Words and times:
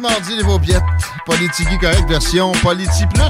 Mardi, 0.00 0.36
les 0.36 0.44
paupiètes. 0.44 0.82
Politigui 1.26 1.78
correct, 1.78 2.08
version 2.08 2.52
Politi 2.62 3.06
Plus. 3.06 3.22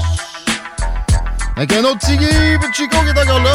Avec 1.57 1.73
un 1.73 1.83
autre 1.83 1.99
Tigui, 1.99 2.25
Chico 2.73 2.97
qui 3.03 3.09
est 3.09 3.21
encore 3.21 3.43
là. 3.43 3.51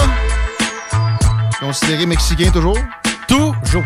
Considéré 1.59 2.07
mexicain 2.07 2.51
toujours. 2.51 2.79
Toujours. 3.27 3.85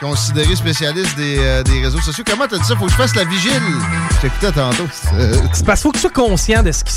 Considéré 0.00 0.54
spécialiste 0.54 1.16
des, 1.16 1.38
euh, 1.38 1.62
des 1.64 1.82
réseaux 1.82 2.00
sociaux. 2.00 2.22
Comment 2.24 2.46
t'as 2.46 2.58
dit 2.58 2.64
ça? 2.64 2.76
Faut 2.76 2.84
que 2.84 2.92
je 2.92 2.96
fasse 2.96 3.16
la 3.16 3.24
vigile. 3.24 3.60
Je 4.12 4.16
t'écoutais 4.20 4.52
tantôt. 4.52 4.86
C'est 4.92 5.64
parce 5.64 5.80
qu'il 5.80 5.88
faut 5.88 5.90
que 5.90 5.96
tu 5.96 6.02
sois 6.02 6.10
conscient 6.10 6.62
de 6.62 6.70
ce 6.70 6.84
qui 6.84 6.92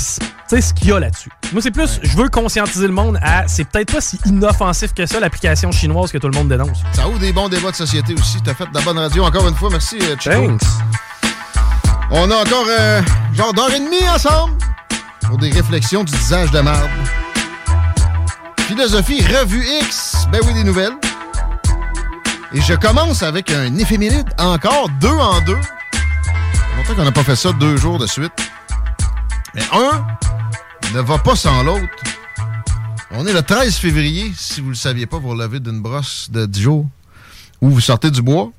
ce 0.60 0.74
qu'il 0.74 0.88
y 0.88 0.92
a 0.92 1.00
là-dessus. 1.00 1.30
Moi, 1.52 1.62
c'est 1.62 1.70
plus, 1.70 1.98
je 2.02 2.16
veux 2.16 2.28
conscientiser 2.28 2.86
le 2.86 2.92
monde 2.92 3.18
à. 3.22 3.48
C'est 3.48 3.64
peut-être 3.64 3.92
pas 3.92 4.00
si 4.00 4.18
inoffensif 4.26 4.92
que 4.92 5.06
ça, 5.06 5.18
l'application 5.18 5.72
chinoise 5.72 6.12
que 6.12 6.18
tout 6.18 6.28
le 6.28 6.36
monde 6.36 6.48
dénonce. 6.48 6.78
Ça 6.92 7.08
ouvre 7.08 7.18
des 7.18 7.32
bons 7.32 7.48
débats 7.48 7.70
de 7.70 7.76
société 7.76 8.14
aussi. 8.14 8.40
T'as 8.42 8.54
fait 8.54 8.66
de 8.66 8.74
la 8.74 8.82
bonne 8.82 8.98
radio 8.98 9.24
encore 9.24 9.48
une 9.48 9.54
fois. 9.54 9.70
Merci, 9.70 9.98
euh, 10.02 10.16
Chico. 10.18 10.34
Thanks. 10.34 10.62
On 12.10 12.30
a 12.30 12.34
encore 12.36 12.66
euh, 12.68 13.00
genre 13.34 13.54
d'heure 13.54 13.72
et 13.72 13.80
demie 13.80 14.06
ensemble 14.14 14.54
pour 15.26 15.38
des 15.38 15.50
réflexions 15.50 16.04
du 16.04 16.12
visage 16.14 16.50
de 16.50 16.60
marde. 16.60 16.90
Philosophie 18.60 19.24
Revue 19.24 19.64
X. 19.82 20.26
Ben 20.30 20.40
oui, 20.46 20.54
des 20.54 20.64
nouvelles. 20.64 20.92
Et 22.54 22.60
je 22.60 22.74
commence 22.74 23.22
avec 23.22 23.50
un 23.50 23.74
éphéméride. 23.76 24.28
Encore 24.38 24.90
deux 25.00 25.08
en 25.08 25.40
deux. 25.40 25.56
Longtemps 26.76 26.94
qu'on 26.94 27.04
n'a 27.04 27.12
pas 27.12 27.24
fait 27.24 27.36
ça 27.36 27.52
deux 27.52 27.78
jours 27.78 27.98
de 27.98 28.06
suite. 28.06 28.32
Mais 29.54 29.62
un 29.72 30.06
ne 30.94 31.00
va 31.00 31.16
pas 31.18 31.34
sans 31.34 31.62
l'autre. 31.62 31.88
On 33.10 33.26
est 33.26 33.32
le 33.32 33.42
13 33.42 33.76
février, 33.76 34.32
si 34.36 34.60
vous 34.60 34.66
ne 34.66 34.72
le 34.72 34.76
saviez 34.76 35.06
pas, 35.06 35.18
vous 35.18 35.30
relevez 35.30 35.60
d'une 35.60 35.80
brosse 35.80 36.28
de 36.30 36.44
10 36.44 36.60
jours 36.60 36.86
où 37.62 37.70
vous 37.70 37.80
sortez 37.80 38.10
du 38.10 38.20
bois. 38.20 38.52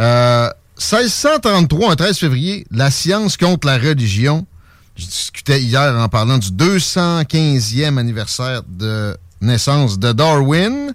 Euh, 0.00 0.48
1633, 0.78 1.92
un 1.92 1.96
13 1.96 2.18
février, 2.18 2.66
la 2.70 2.90
science 2.90 3.36
contre 3.36 3.66
la 3.66 3.76
religion. 3.76 4.46
Je 4.96 5.04
discutais 5.04 5.60
hier 5.60 5.94
en 5.94 6.08
parlant 6.08 6.38
du 6.38 6.48
215e 6.48 7.98
anniversaire 7.98 8.62
de 8.66 9.14
naissance 9.42 9.98
de 9.98 10.12
Darwin, 10.12 10.94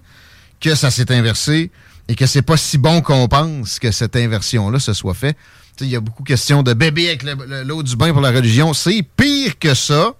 que 0.60 0.74
ça 0.74 0.90
s'est 0.90 1.12
inversé 1.12 1.70
et 2.10 2.16
que 2.16 2.26
c'est 2.26 2.42
pas 2.42 2.58
si 2.58 2.78
bon 2.78 3.00
qu'on 3.02 3.28
pense 3.30 3.80
que 3.80 3.92
cette 3.92 4.16
inversion-là 4.18 4.80
se 4.80 4.92
soit 4.94 5.14
fait. 5.14 5.34
Tu 5.34 5.40
sais, 5.80 5.86
Il 5.86 5.92
y 5.92 5.96
a 5.96 6.02
beaucoup 6.02 6.24
de 6.24 6.28
questions 6.28 6.62
de 6.64 6.74
bébé 6.74 7.08
avec 7.08 7.24
le- 7.24 7.36
le- 7.48 7.64
l'eau 7.64 7.82
du 7.84 7.96
bain 7.96 8.12
pour 8.12 8.20
la 8.22 8.32
religion. 8.32 8.74
C'est 8.74 9.02
pire 9.16 9.58
que 9.58 9.74
ça. 9.74 10.14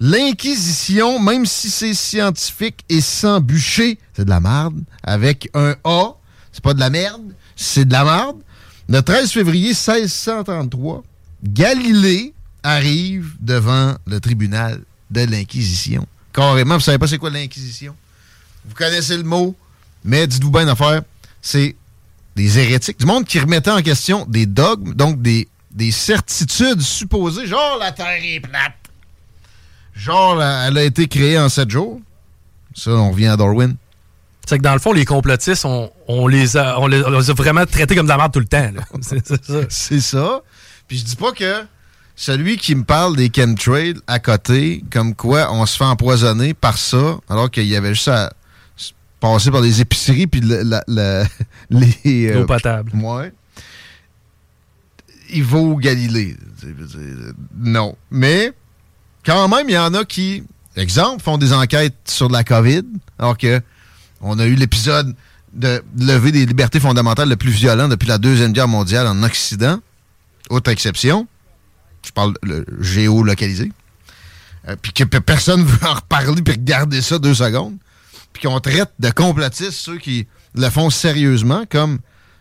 L'Inquisition, 0.00 1.20
même 1.20 1.46
si 1.46 1.70
c'est 1.70 1.94
scientifique 1.94 2.80
et 2.88 3.00
sans 3.00 3.40
bûcher, 3.40 3.98
c'est 4.16 4.24
de 4.24 4.30
la 4.30 4.40
merde. 4.40 4.80
Avec 5.02 5.48
un 5.54 5.74
A, 5.84 6.14
c'est 6.52 6.62
pas 6.62 6.74
de 6.74 6.80
la 6.80 6.90
merde, 6.90 7.22
c'est 7.56 7.84
de 7.84 7.92
la 7.92 8.04
merde. 8.04 8.36
Le 8.88 9.00
13 9.02 9.30
février 9.30 9.68
1633, 9.74 11.04
Galilée 11.44 12.32
arrive 12.62 13.34
devant 13.40 13.94
le 14.06 14.18
tribunal 14.20 14.80
de 15.10 15.20
l'Inquisition. 15.22 16.06
Carrément, 16.32 16.74
vous 16.76 16.80
savez 16.80 16.98
pas 16.98 17.06
c'est 17.06 17.18
quoi 17.18 17.30
l'Inquisition? 17.30 17.94
Vous 18.66 18.74
connaissez 18.74 19.16
le 19.16 19.22
mot, 19.24 19.54
mais 20.04 20.26
dites-vous 20.26 20.50
bien 20.50 20.66
d'affaire, 20.66 21.02
c'est 21.42 21.76
des 22.36 22.58
hérétiques, 22.58 22.98
du 22.98 23.06
monde 23.06 23.24
qui 23.24 23.38
remettait 23.40 23.70
en 23.70 23.82
question 23.82 24.24
des 24.28 24.46
dogmes, 24.46 24.94
donc 24.94 25.20
des, 25.22 25.48
des 25.72 25.90
certitudes 25.90 26.80
supposées, 26.82 27.46
genre 27.46 27.78
la 27.80 27.92
Terre 27.92 28.20
est 28.22 28.40
plate. 28.40 28.72
Genre, 29.94 30.36
la- 30.36 30.68
elle 30.68 30.78
a 30.78 30.84
été 30.84 31.08
créée 31.08 31.38
en 31.38 31.48
sept 31.48 31.70
jours. 31.70 32.00
Ça, 32.74 32.90
on 32.92 33.10
revient 33.10 33.26
à 33.26 33.36
Darwin. 33.36 33.74
C'est 34.46 34.58
que 34.58 34.62
dans 34.62 34.72
le 34.72 34.78
fond, 34.78 34.92
les 34.92 35.04
complotistes, 35.04 35.64
on, 35.64 35.90
on 36.06 36.26
les, 36.28 36.56
a, 36.56 36.78
on, 36.80 36.86
les, 36.86 37.02
on 37.04 37.10
les 37.18 37.30
a 37.30 37.34
vraiment 37.34 37.66
traités 37.66 37.96
comme 37.96 38.06
de 38.06 38.10
la 38.10 38.16
merde 38.16 38.32
tout 38.32 38.38
le 38.38 38.46
temps. 38.46 38.70
C'est 39.02 39.26
ça. 39.26 39.36
C'est 39.68 40.00
ça. 40.00 40.40
Puis 40.86 40.98
je 40.98 41.04
dis 41.04 41.16
pas 41.16 41.32
que 41.32 41.64
celui 42.14 42.56
qui 42.56 42.74
me 42.74 42.84
parle 42.84 43.16
des 43.16 43.30
chemtrails 43.34 43.96
à 44.06 44.20
côté, 44.20 44.82
comme 44.92 45.14
quoi 45.14 45.52
on 45.52 45.66
se 45.66 45.76
fait 45.76 45.84
empoisonner 45.84 46.54
par 46.54 46.78
ça, 46.78 47.18
alors 47.28 47.50
qu'il 47.50 47.66
y 47.66 47.76
avait 47.76 47.94
juste 47.94 48.08
à 48.08 48.32
passer 49.20 49.50
par 49.50 49.60
les 49.60 49.80
épiceries 49.80 50.26
puis 50.26 50.40
le- 50.40 50.62
la- 50.62 50.84
la- 50.86 51.24
les... 51.70 52.32
L'eau 52.34 52.46
potable. 52.46 52.92
Ouais. 52.94 53.32
Il 55.30 55.44
vaut 55.44 55.76
Galilée. 55.76 56.36
Dire, 56.62 57.32
Non. 57.56 57.96
Mais, 58.10 58.52
quand 59.24 59.48
même, 59.48 59.68
il 59.68 59.74
y 59.74 59.78
en 59.78 59.92
a 59.94 60.04
qui, 60.04 60.42
exemple, 60.76 61.22
font 61.22 61.36
des 61.38 61.52
enquêtes 61.52 61.94
sur 62.06 62.28
la 62.30 62.44
COVID, 62.44 62.82
alors 63.18 63.36
que 63.36 63.60
on 64.20 64.38
a 64.38 64.46
eu 64.46 64.54
l'épisode 64.54 65.14
de 65.52 65.82
lever 65.98 66.32
des 66.32 66.44
libertés 66.46 66.80
fondamentales 66.80 67.28
le 67.28 67.36
plus 67.36 67.50
violent 67.50 67.88
depuis 67.88 68.08
la 68.08 68.18
Deuxième 68.18 68.52
Guerre 68.52 68.68
mondiale 68.68 69.06
en 69.06 69.22
Occident. 69.22 69.80
Autre 70.50 70.70
exception. 70.70 71.26
Je 72.06 72.10
parle 72.12 72.34
le 72.42 72.64
géolocalisé. 72.80 73.70
Euh, 74.68 74.76
puis 74.80 74.92
que 74.92 75.04
pe- 75.04 75.20
personne 75.20 75.62
veut 75.64 75.86
en 75.86 75.94
reparler 75.94 76.42
puis 76.42 76.54
regarder 76.54 77.02
ça 77.02 77.18
deux 77.18 77.34
secondes. 77.34 77.76
Puis 78.38 78.48
qu'on 78.48 78.60
traite 78.60 78.90
de 79.00 79.10
complotistes 79.10 79.72
ceux 79.72 79.98
qui 79.98 80.26
le 80.54 80.70
font 80.70 80.90
sérieusement, 80.90 81.64
comme 81.68 81.98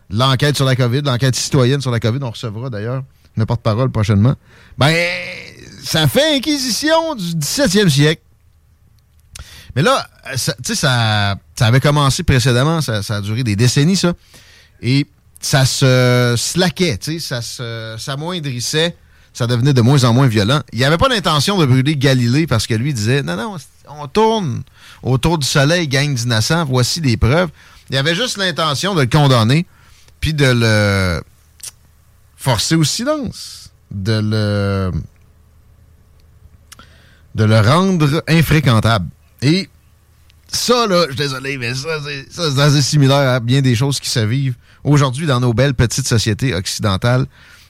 l'enquête 0.10 0.56
sur 0.56 0.66
la 0.66 0.76
COVID, 0.76 1.02
l'enquête 1.02 1.36
citoyenne 1.36 1.82
sur 1.82 1.92
la 1.92 2.00
COVID. 2.00 2.20
On 2.22 2.30
recevra 2.32 2.70
d'ailleurs 2.70 3.04
une 3.36 3.46
porte-parole 3.46 3.90
prochainement. 3.92 4.36
Ben, 4.78 4.94
ça 5.84 6.08
fait 6.08 6.36
inquisition 6.38 7.16
du 7.16 7.34
17e 7.36 7.90
siècle. 7.90 8.22
Mais 9.76 9.82
là, 9.82 10.08
ça- 10.36 10.54
tu 10.64 10.74
sais, 10.74 10.76
ça, 10.76 11.36
ça 11.56 11.66
avait 11.68 11.80
commencé 11.80 12.24
précédemment, 12.24 12.82
ça, 12.82 13.04
ça 13.04 13.18
a 13.18 13.22
duré 13.22 13.44
des 13.44 13.56
décennies, 13.56 13.96
ça. 13.96 14.14
Et 14.82 15.06
ça 15.40 15.66
se 15.66 16.36
slaquait, 16.38 16.98
tu 16.98 17.14
sais, 17.14 17.28
ça 17.28 17.42
se 17.42 17.96
s'amoindrissait, 18.00 18.96
ça 19.34 19.46
devenait 19.46 19.74
de 19.74 19.82
moins 19.82 20.04
en 20.04 20.14
moins 20.14 20.28
violent. 20.28 20.62
Il 20.74 20.80
n'y 20.80 20.86
avait 20.86 20.98
pas 20.98 21.10
l'intention 21.10 21.58
de 21.58 21.66
brûler 21.66 21.96
Galilée 21.96 22.48
parce 22.48 22.66
que 22.68 22.74
lui 22.74 22.94
disait 22.94 23.22
non, 23.24 23.36
non, 23.36 23.58
on 23.90 24.08
tourne 24.08 24.64
autour 25.04 25.38
du 25.38 25.48
soleil, 25.48 25.88
gang 25.88 26.14
d'innocents, 26.14 26.66
voici 26.66 27.02
les 27.02 27.18
preuves. 27.18 27.50
Il 27.90 27.96
y 27.96 27.98
avait 27.98 28.16
juste 28.16 28.38
l'intention 28.38 28.96
de 28.96 29.02
le 29.02 29.08
condamner, 29.08 29.66
puis 30.20 30.34
de 30.34 30.46
le 30.46 31.22
forcer 32.36 32.76
au 32.76 32.84
silence, 32.84 33.72
de 33.92 34.92
le 37.36 37.60
rendre 37.62 38.24
infréquentable. 38.28 39.08
Et 39.42 39.70
ça, 40.50 40.88
là, 40.88 41.04
je 41.04 41.12
suis 41.12 41.18
désolé, 41.18 41.58
mais 41.58 41.74
ça, 41.74 42.00
c'est 42.30 42.60
assez 42.60 42.82
similaire 42.82 43.30
à 43.30 43.40
bien 43.40 43.62
des 43.62 43.76
choses 43.76 44.00
qui 44.00 44.10
se 44.10 44.20
vivent 44.20 44.56
aujourd'hui 44.84 45.28
dans 45.28 45.40
nos 45.40 45.54
belles 45.54 45.76
petites 45.76 46.08
sociétés 46.08 46.54
occidentales, 46.54 47.26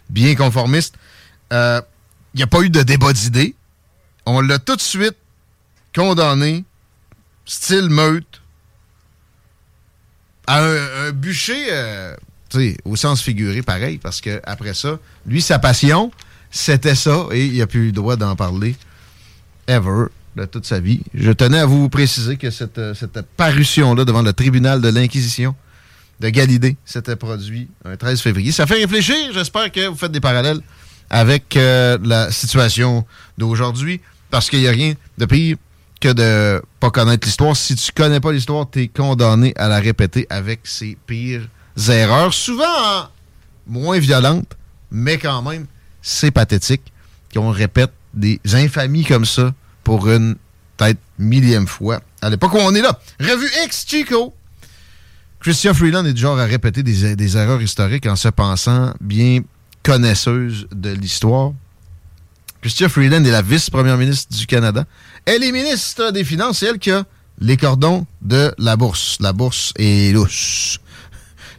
bien 0.10 0.36
conformistes. 0.36 0.96
Il 1.52 1.82
n'y 2.36 2.44
a 2.44 2.48
pas 2.48 2.62
eu 2.62 2.70
de 2.70 2.84
débat 2.84 3.14
d'idées. 3.14 3.56
On 4.26 4.42
l'a 4.42 4.60
tout 4.60 4.76
de 4.76 4.82
suite 4.82 5.16
condamné, 5.98 6.64
style 7.46 7.90
meute, 7.90 8.42
à 10.46 10.64
un, 10.64 11.08
un 11.08 11.12
bûcher 11.12 11.68
euh, 11.72 12.16
au 12.86 12.96
sens 12.96 13.22
figuré, 13.22 13.64
pareil, 13.64 13.98
parce 13.98 14.22
que 14.22 14.40
après 14.44 14.76
ça, 14.76 15.00
lui, 15.26 15.42
sa 15.42 15.58
passion, 15.58 16.12
c'était 16.52 16.94
ça, 16.94 17.26
et 17.32 17.48
il 17.48 17.58
n'a 17.58 17.66
plus 17.66 17.82
eu 17.82 17.86
le 17.88 17.92
droit 17.94 18.16
d'en 18.16 18.36
parler 18.36 18.76
ever 19.68 20.06
de 20.36 20.46
toute 20.46 20.68
sa 20.68 20.80
vie. 20.80 21.02
Je 21.16 21.32
tenais 21.32 21.58
à 21.58 21.66
vous 21.66 21.90
préciser 21.90 22.38
que 22.38 22.52
cette, 22.52 22.78
euh, 22.78 22.94
parution-là 23.36 24.06
devant 24.06 24.22
le 24.22 24.34
tribunal 24.34 24.82
de 24.82 24.90
l'Inquisition 24.90 25.56
de 26.20 26.30
Galilée 26.30 26.78
s'était 26.86 27.16
produit 27.16 27.70
un 27.86 27.98
13 27.98 28.22
février. 28.22 28.52
Ça 28.52 28.68
fait 28.68 28.76
réfléchir. 28.76 29.16
J'espère 29.34 29.72
que 29.72 29.88
vous 29.88 29.98
faites 29.98 30.12
des 30.12 30.20
parallèles 30.20 30.62
avec 31.10 31.56
euh, 31.58 31.98
la 32.04 32.32
situation 32.32 33.04
d'aujourd'hui, 33.38 34.00
parce 34.30 34.48
qu'il 34.50 34.60
n'y 34.60 34.68
a 34.68 34.72
rien 34.72 34.94
de 35.18 35.26
pire 35.26 35.58
que 36.00 36.14
de 36.14 36.62
pas 36.80 36.92
connaître 36.92 37.28
l'histoire. 37.28 37.56
Si 37.56 37.76
tu 37.76 37.92
connais 37.92 38.20
pas 38.20 38.32
l'histoire, 38.32 38.70
tu 38.70 38.84
es 38.84 38.88
condamné 38.88 39.54
à 39.56 39.68
la 39.68 39.80
répéter 39.80 40.28
avec 40.30 40.62
ses 40.64 40.98
pires 41.06 41.48
erreurs, 41.90 42.34
souvent 42.34 43.10
moins 43.68 44.00
violentes, 44.00 44.56
mais 44.92 45.18
quand 45.18 45.42
même, 45.42 45.66
c'est 46.02 46.32
pathétique 46.32 46.94
qu'on 47.34 47.52
répète 47.52 47.92
des 48.14 48.40
infamies 48.54 49.06
comme 49.06 49.26
ça 49.26 49.54
pour 49.84 50.10
une 50.10 50.36
peut-être 50.78 51.00
millième 51.20 51.68
fois 51.68 52.02
à 52.22 52.30
l'époque 52.30 52.54
où 52.54 52.60
on 52.60 52.74
est 52.74 52.82
là. 52.82 53.00
Revue 53.20 53.50
X 53.66 53.86
Chico. 53.88 54.34
Christian 55.40 55.74
Freeland 55.74 56.06
est 56.06 56.14
du 56.14 56.22
genre 56.22 56.40
à 56.40 56.46
répéter 56.46 56.82
des 56.84 57.38
erreurs 57.38 57.62
historiques 57.62 58.08
en 58.08 58.16
se 58.16 58.28
pensant 58.30 58.94
bien 59.02 59.42
connaisseuse 59.84 60.68
de 60.72 60.90
l'histoire. 60.90 61.54
Christian 62.68 62.90
Freeland 62.90 63.24
est 63.24 63.32
la 63.32 63.42
vice-première 63.42 63.98
ministre 63.98 64.36
du 64.36 64.46
Canada. 64.46 64.84
Elle 65.24 65.42
est 65.42 65.54
ministre 65.54 66.12
des 66.12 66.26
Finances. 66.26 66.58
C'est 66.58 66.66
elle 66.66 66.80
qui 66.80 66.92
a 66.92 67.06
les 67.40 67.56
cordons 67.56 68.06
de 68.22 68.54
la 68.58 68.76
bourse. 68.76 69.16
La 69.22 69.32
bourse 69.32 69.72
est 69.78 70.14
lousse. 70.14 70.78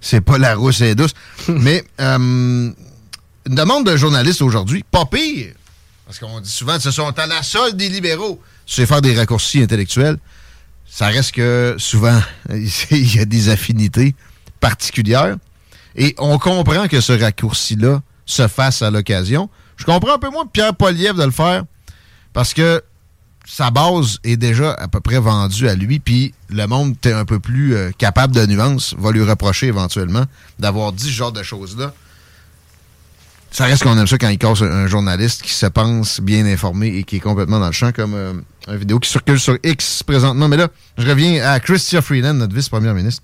C'est 0.02 0.20
pas 0.20 0.36
la 0.36 0.54
rousse 0.54 0.82
est 0.82 0.94
douce. 0.94 1.14
Mais 1.48 1.82
euh, 1.98 2.18
une 2.18 2.74
demande 3.46 3.86
d'un 3.86 3.96
journaliste 3.96 4.42
aujourd'hui, 4.42 4.84
pas 4.90 5.06
pire, 5.06 5.54
parce 6.04 6.18
qu'on 6.18 6.40
dit 6.40 6.50
souvent 6.50 6.76
que 6.76 6.82
ce 6.82 6.90
sont 6.90 7.18
à 7.18 7.26
la 7.26 7.42
solde 7.42 7.78
des 7.78 7.88
libéraux. 7.88 8.38
C'est 8.66 8.84
faire 8.84 9.00
des 9.00 9.16
raccourcis 9.16 9.62
intellectuels. 9.62 10.18
Ça 10.86 11.06
reste 11.06 11.32
que 11.32 11.76
souvent, 11.78 12.20
il 12.50 13.16
y 13.16 13.18
a 13.18 13.24
des 13.24 13.48
affinités 13.48 14.14
particulières. 14.60 15.38
Et 15.96 16.14
on 16.18 16.38
comprend 16.38 16.86
que 16.86 17.00
ce 17.00 17.14
raccourci-là 17.14 18.02
se 18.26 18.46
fasse 18.46 18.82
à 18.82 18.90
l'occasion. 18.90 19.48
Je 19.78 19.84
comprends 19.84 20.14
un 20.14 20.18
peu 20.18 20.28
moins 20.28 20.44
Pierre 20.46 20.74
Poliev 20.74 21.16
de 21.16 21.24
le 21.24 21.30
faire 21.30 21.64
parce 22.34 22.52
que 22.52 22.82
sa 23.46 23.70
base 23.70 24.18
est 24.24 24.36
déjà 24.36 24.72
à 24.74 24.88
peu 24.88 25.00
près 25.00 25.18
vendue 25.18 25.68
à 25.68 25.74
lui, 25.74 26.00
puis 26.00 26.34
le 26.50 26.66
monde 26.66 26.94
est 27.04 27.12
un 27.12 27.24
peu 27.24 27.38
plus 27.38 27.74
euh, 27.74 27.90
capable 27.96 28.34
de 28.34 28.44
nuance, 28.44 28.94
va 28.98 29.10
lui 29.10 29.22
reprocher 29.22 29.68
éventuellement 29.68 30.24
d'avoir 30.58 30.92
dit 30.92 31.06
ce 31.06 31.12
genre 31.12 31.32
de 31.32 31.42
choses-là. 31.42 31.94
Ça 33.50 33.64
reste 33.64 33.84
qu'on 33.84 33.96
aime 33.98 34.06
ça 34.06 34.18
quand 34.18 34.28
il 34.28 34.36
casse 34.36 34.60
un, 34.60 34.86
journaliste 34.86 35.40
qui 35.40 35.52
se 35.52 35.64
pense 35.64 36.20
bien 36.20 36.44
informé 36.44 36.88
et 36.88 37.04
qui 37.04 37.16
est 37.16 37.20
complètement 37.20 37.58
dans 37.58 37.68
le 37.68 37.72
champ, 37.72 37.92
comme 37.92 38.14
euh, 38.14 38.34
une 38.66 38.76
vidéo 38.76 38.98
qui 38.98 39.08
circule 39.08 39.40
sur 39.40 39.56
X 39.64 40.02
présentement. 40.02 40.48
Mais 40.48 40.58
là, 40.58 40.68
je 40.98 41.08
reviens 41.08 41.42
à 41.50 41.58
Christian 41.58 42.02
Freeland, 42.02 42.34
notre 42.34 42.54
vice-premier 42.54 42.92
ministre, 42.92 43.22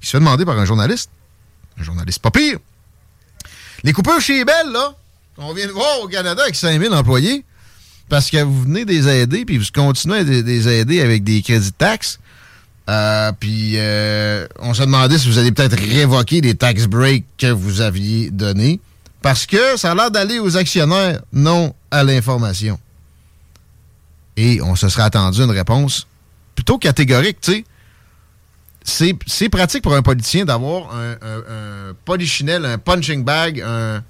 qui 0.00 0.08
se 0.08 0.10
fait 0.10 0.18
demander 0.18 0.44
par 0.44 0.58
un 0.58 0.64
journaliste, 0.64 1.10
un 1.78 1.84
journaliste 1.84 2.20
pas 2.20 2.32
pire, 2.32 2.58
les 3.84 3.92
coupeurs 3.92 4.20
chez 4.20 4.44
Bell, 4.44 4.72
là, 4.72 4.96
on 5.38 5.52
vient 5.54 5.66
de 5.66 5.72
voir 5.72 6.00
au 6.02 6.08
Canada 6.08 6.42
avec 6.42 6.54
5000 6.54 6.92
employés, 6.92 7.44
parce 8.08 8.30
que 8.30 8.42
vous 8.42 8.62
venez 8.62 8.84
des 8.84 9.08
aider, 9.08 9.44
puis 9.44 9.58
vous 9.58 9.64
continuez 9.72 10.18
à 10.18 10.22
les 10.22 10.68
aider 10.68 11.00
avec 11.00 11.24
des 11.24 11.42
crédits 11.42 11.70
de 11.70 11.76
taxes. 11.76 12.18
Euh, 12.90 13.30
puis 13.38 13.74
euh, 13.76 14.46
on 14.58 14.74
se 14.74 14.82
demandait 14.82 15.16
si 15.16 15.28
vous 15.28 15.38
allez 15.38 15.52
peut-être 15.52 15.78
révoquer 15.78 16.40
les 16.40 16.54
tax 16.54 16.86
breaks 16.86 17.24
que 17.38 17.46
vous 17.46 17.80
aviez 17.80 18.30
donnés, 18.30 18.80
parce 19.22 19.46
que 19.46 19.76
ça 19.76 19.92
a 19.92 19.94
l'air 19.94 20.10
d'aller 20.10 20.38
aux 20.38 20.56
actionnaires, 20.56 21.20
non 21.32 21.74
à 21.90 22.02
l'information. 22.02 22.78
Et 24.36 24.60
on 24.62 24.74
se 24.74 24.88
serait 24.88 25.04
attendu 25.04 25.42
une 25.42 25.50
réponse 25.50 26.06
plutôt 26.54 26.78
catégorique, 26.78 27.40
tu 27.40 27.64
sais. 28.84 29.14
C'est 29.26 29.48
pratique 29.48 29.82
pour 29.82 29.94
un 29.94 30.02
politicien 30.02 30.44
d'avoir 30.44 30.92
un, 30.94 31.12
un, 31.12 31.94
polichinelle, 32.04 32.64
un 32.66 32.78
punching 32.78 33.22
bag, 33.22 33.60
un, 33.60 34.02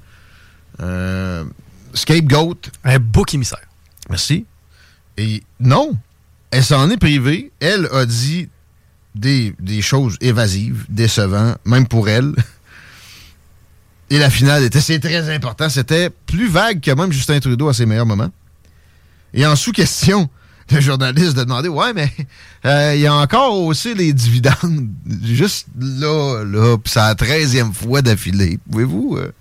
un 0.78 1.46
scapegoat. 1.94 2.70
Un 2.84 2.98
bouc 2.98 3.34
émissaire. 3.34 3.66
Merci. 4.08 4.46
Et 5.16 5.42
non, 5.60 5.96
elle 6.50 6.64
s'en 6.64 6.88
est 6.90 6.96
privée. 6.96 7.52
Elle 7.60 7.88
a 7.92 8.06
dit 8.06 8.48
des, 9.14 9.82
choses 9.82 10.16
évasives, 10.20 10.84
décevantes, 10.88 11.58
même 11.64 11.86
pour 11.86 12.08
elle. 12.08 12.32
Et 14.10 14.18
la 14.18 14.30
finale 14.30 14.62
était, 14.64 14.80
c'est 14.80 15.00
très 15.00 15.34
important, 15.34 15.70
c'était 15.70 16.10
plus 16.10 16.48
vague 16.48 16.80
que 16.80 16.90
même 16.90 17.12
Justin 17.12 17.40
Trudeau 17.40 17.68
à 17.68 17.74
ses 17.74 17.86
meilleurs 17.86 18.04
moments. 18.04 18.30
Et 19.32 19.46
en 19.46 19.56
sous-question, 19.56 20.28
le 20.70 20.80
journaliste 20.80 21.34
de 21.34 21.44
demander 21.44 21.68
Ouais, 21.68 21.94
mais 21.94 22.12
euh, 22.66 22.94
il 22.94 23.00
y 23.00 23.06
a 23.06 23.14
encore 23.14 23.58
aussi 23.60 23.94
les 23.94 24.12
dividendes. 24.12 24.88
Juste 25.24 25.66
là, 25.78 26.44
là, 26.44 26.76
puis 26.76 26.92
c'est 26.92 27.00
la 27.00 27.14
treizième 27.14 27.72
fois 27.72 28.02
d'affilée. 28.02 28.58
Pouvez-vous. 28.70 29.16
Euh, 29.16 29.32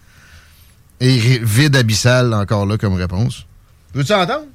et 1.01 1.39
vide 1.39 1.75
abyssal 1.75 2.33
encore 2.33 2.65
là 2.65 2.77
comme 2.77 2.93
réponse. 2.93 3.45
Veux-tu 3.93 4.13
entendre? 4.13 4.45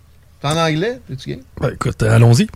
C'est 0.40 0.48
en 0.48 0.56
anglais? 0.56 1.00
Es-tu 1.12 1.31
game? 1.31 1.40
Ben, 1.60 1.70
écoute, 1.75 2.02
allons-y. 2.02 2.46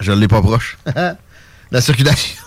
Je 0.00 0.12
ne 0.12 0.18
l'ai 0.18 0.28
pas 0.28 0.42
proche. 0.42 0.76
La 1.70 1.80
circulation. 1.80 2.42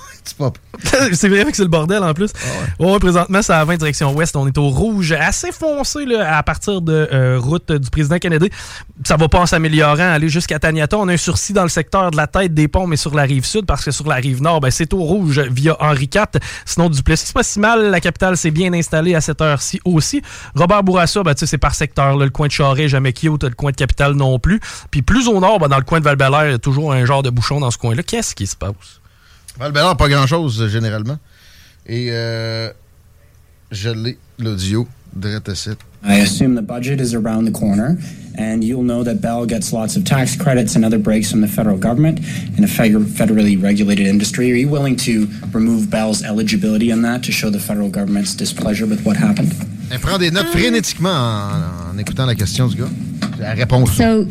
c'est 1.13 1.29
vrai 1.29 1.45
que 1.45 1.55
c'est 1.55 1.63
le 1.63 1.69
bordel 1.69 2.03
en 2.03 2.13
plus. 2.13 2.31
Ah 2.43 2.83
ouais. 2.83 2.99
présentement, 2.99 3.41
ça 3.41 3.63
va 3.63 3.77
direction 3.77 4.13
ouest. 4.13 4.35
On 4.35 4.47
est 4.47 4.57
au 4.57 4.69
rouge 4.69 5.11
assez 5.11 5.51
foncé 5.51 6.05
là, 6.05 6.37
à 6.37 6.43
partir 6.43 6.81
de 6.81 7.07
euh, 7.11 7.39
route 7.39 7.71
du 7.71 7.89
président 7.89 8.17
Kennedy. 8.17 8.49
Ça 9.03 9.17
va 9.17 9.27
pas 9.27 9.39
en 9.39 9.45
s'améliorant, 9.45 10.11
aller 10.11 10.29
jusqu'à 10.29 10.59
Taniata. 10.59 10.97
On 10.97 11.07
a 11.07 11.13
un 11.13 11.17
sursis 11.17 11.53
dans 11.53 11.63
le 11.63 11.69
secteur 11.69 12.11
de 12.11 12.17
la 12.17 12.27
tête 12.27 12.53
des 12.53 12.67
ponts, 12.67 12.87
mais 12.87 12.97
sur 12.97 13.15
la 13.15 13.23
rive 13.23 13.45
sud, 13.45 13.65
parce 13.65 13.83
que 13.83 13.91
sur 13.91 14.07
la 14.07 14.15
rive 14.15 14.41
nord, 14.41 14.59
ben, 14.59 14.71
c'est 14.71 14.93
au 14.93 15.03
rouge 15.03 15.39
via 15.39 15.75
Henri 15.79 16.09
IV. 16.13 16.39
Sinon, 16.65 16.89
Duplessis, 16.89 17.33
pas 17.33 17.43
si 17.43 17.59
mal. 17.59 17.89
La 17.89 18.01
capitale 18.01 18.37
s'est 18.37 18.51
bien 18.51 18.73
installée 18.73 19.15
à 19.15 19.21
cette 19.21 19.41
heure-ci 19.41 19.79
aussi. 19.85 20.21
Robert 20.55 20.83
Bourassa, 20.83 21.23
ben, 21.23 21.33
c'est 21.35 21.57
par 21.57 21.75
secteur. 21.75 22.17
le 22.17 22.29
coin 22.29 22.47
de 22.47 22.51
Charest, 22.51 22.89
jamais 22.89 23.13
cute. 23.13 23.43
Le 23.43 23.49
coin 23.51 23.71
de 23.71 23.75
capitale 23.75 24.13
non 24.13 24.39
plus. 24.39 24.59
Puis 24.91 25.01
plus 25.01 25.27
au 25.27 25.39
nord, 25.39 25.59
ben, 25.59 25.67
dans 25.67 25.77
le 25.77 25.83
coin 25.83 25.99
de 25.99 26.05
val 26.05 26.17
il 26.19 26.51
y 26.51 26.53
a 26.53 26.59
toujours 26.59 26.93
un 26.93 27.05
genre 27.05 27.23
de 27.23 27.29
bouchon 27.29 27.59
dans 27.59 27.71
ce 27.71 27.77
coin-là. 27.77 28.03
Qu'est-ce 28.03 28.35
qui 28.35 28.47
se 28.47 28.55
passe? 28.55 28.98
Val 29.57 29.71
pas 29.97 30.09
grand-chose, 30.09 30.61
euh, 30.61 30.69
généralement. 30.69 31.17
Et 31.85 32.09
euh, 32.11 32.69
je 33.71 33.89
l'ai, 33.89 34.17
l'audio, 34.37 34.87
direct 35.15 35.49
I 36.03 36.19
assume 36.21 36.55
the 36.55 36.61
budget 36.61 37.01
is 37.01 37.13
around 37.13 37.45
the 37.45 37.51
corner, 37.51 37.97
and 38.37 38.63
you'll 38.63 38.83
know 38.83 39.03
that 39.03 39.21
Bell 39.21 39.45
gets 39.45 39.73
lots 39.73 39.97
of 39.97 40.05
tax 40.05 40.35
credits 40.35 40.75
and 40.75 40.85
other 40.85 40.97
breaks 40.99 41.29
from 41.29 41.41
the 41.41 41.47
federal 41.47 41.77
government 41.77 42.19
in 42.57 42.63
a 42.63 42.67
federally 42.67 43.61
regulated 43.61 44.07
industry. 44.07 44.51
Are 44.51 44.55
you 44.55 44.69
willing 44.69 44.95
to 44.97 45.27
remove 45.51 45.89
Bell's 45.89 46.23
eligibility 46.23 46.91
on 46.91 47.01
that 47.01 47.23
to 47.23 47.31
show 47.31 47.49
the 47.49 47.59
federal 47.59 47.89
government's 47.89 48.33
displeasure 48.35 48.85
with 48.85 49.03
what 49.05 49.17
happened? 49.17 49.53
Elle 49.91 49.99
prend 49.99 50.19
des 50.19 50.31
notes 50.31 50.47
frénétiquement 50.47 51.09
en, 51.09 51.93
en 51.93 51.97
écoutant 51.97 52.25
la 52.27 52.35
question 52.35 52.67
du 52.67 52.77
gars. 52.77 52.89
La 53.39 53.53
réponse. 53.53 53.91
So, 53.97 54.25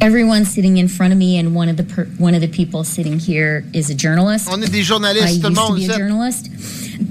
everyone 0.00 0.44
sitting 0.44 0.78
in 0.78 0.88
front 0.88 1.12
of 1.12 1.18
me 1.18 1.38
and 1.38 1.54
one 1.54 1.68
of 1.68 1.76
the 1.76 1.84
per, 1.84 2.04
one 2.18 2.34
of 2.34 2.40
the 2.40 2.48
people 2.48 2.84
sitting 2.84 3.18
here 3.18 3.64
is 3.72 3.90
a 3.90 3.94
journalist. 3.94 4.48
On 4.48 4.62
est 4.62 4.70
des 4.72 4.82
journalistes, 4.82 5.26
I 5.26 5.30
used 5.30 5.42
to 5.42 5.74
be 5.74 5.86
a 5.86 5.96
journalist. 5.96 6.48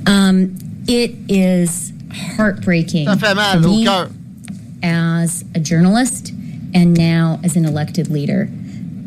Um, 0.08 0.56
it 0.88 1.12
is 1.28 1.94
heartbreaking. 2.12 3.08
Ça 3.08 3.18
fait 3.18 3.36
mal 3.36 3.66
au 3.66 3.84
cœur. 3.84 4.10
As 4.82 5.44
a 5.56 5.60
journalist 5.60 6.32
and 6.74 6.98
now 6.98 7.40
as 7.44 7.56
an 7.56 7.66
elected 7.66 8.10
leader 8.10 8.50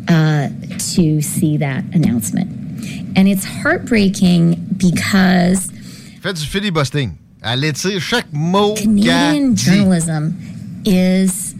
uh, 0.08 0.48
to 0.94 1.20
see 1.22 1.56
that 1.56 1.84
announcement. 1.94 2.50
And 3.16 3.28
it's 3.28 3.44
heartbreaking 3.44 4.56
because 4.76 5.70
Fait 6.20 6.34
du 6.34 6.46
filibustering. 6.46 7.18
Elle 7.42 7.64
étire 7.64 8.00
chaque 8.00 8.32
mot 8.32 8.76
Canadian 8.76 9.56
journalism 9.56 10.34
is 10.84 11.51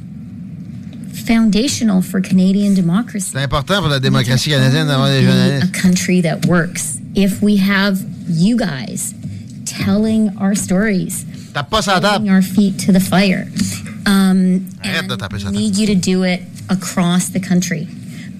foundational 1.27 2.03
for 2.03 2.21
Canadian 2.21 2.75
democracy. 2.75 3.31
C'est 3.33 3.43
important 3.43 3.81
pour 3.81 3.89
la 3.89 4.01
démocratie 4.01 4.51
canadienne 4.51 4.87
d'avoir 4.89 5.09
des 5.09 5.23
journalistes. 5.23 5.65
A 5.65 5.81
country 5.81 6.21
that 6.23 6.47
works. 6.47 6.99
If 7.15 7.43
we 7.43 7.59
have 7.59 7.99
you 8.29 8.57
guys 8.57 9.15
telling 9.65 10.31
our 10.39 10.55
stories, 10.55 11.25
Tape 11.55 11.71
pas 11.71 11.83
sa 11.83 12.01
table. 12.01 12.29
our 12.29 12.43
feet 12.43 12.79
to 12.87 12.93
the 12.93 13.01
fire. 13.01 13.47
Um, 14.07 14.67
Arrête 14.83 15.09
de 15.09 15.17
taper 15.17 15.39
sa 15.39 15.47
table. 15.47 15.59
need 15.59 15.77
you 15.77 15.87
to 15.87 15.95
do 15.95 16.25
it 16.25 16.43
across 16.69 17.29
the 17.31 17.41
country. 17.41 17.87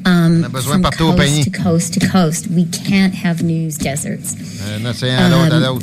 Um, 0.05 0.43
from 0.43 0.83
coast 0.83 1.45
to 1.45 1.51
coast 1.51 1.95
to 1.95 2.01
coast. 2.01 2.49
We 2.49 2.65
can't 2.65 3.15
have 3.15 3.43
news 3.43 3.79
deserts. 3.79 4.35
Euh, 4.67 4.79
um, 4.83 5.81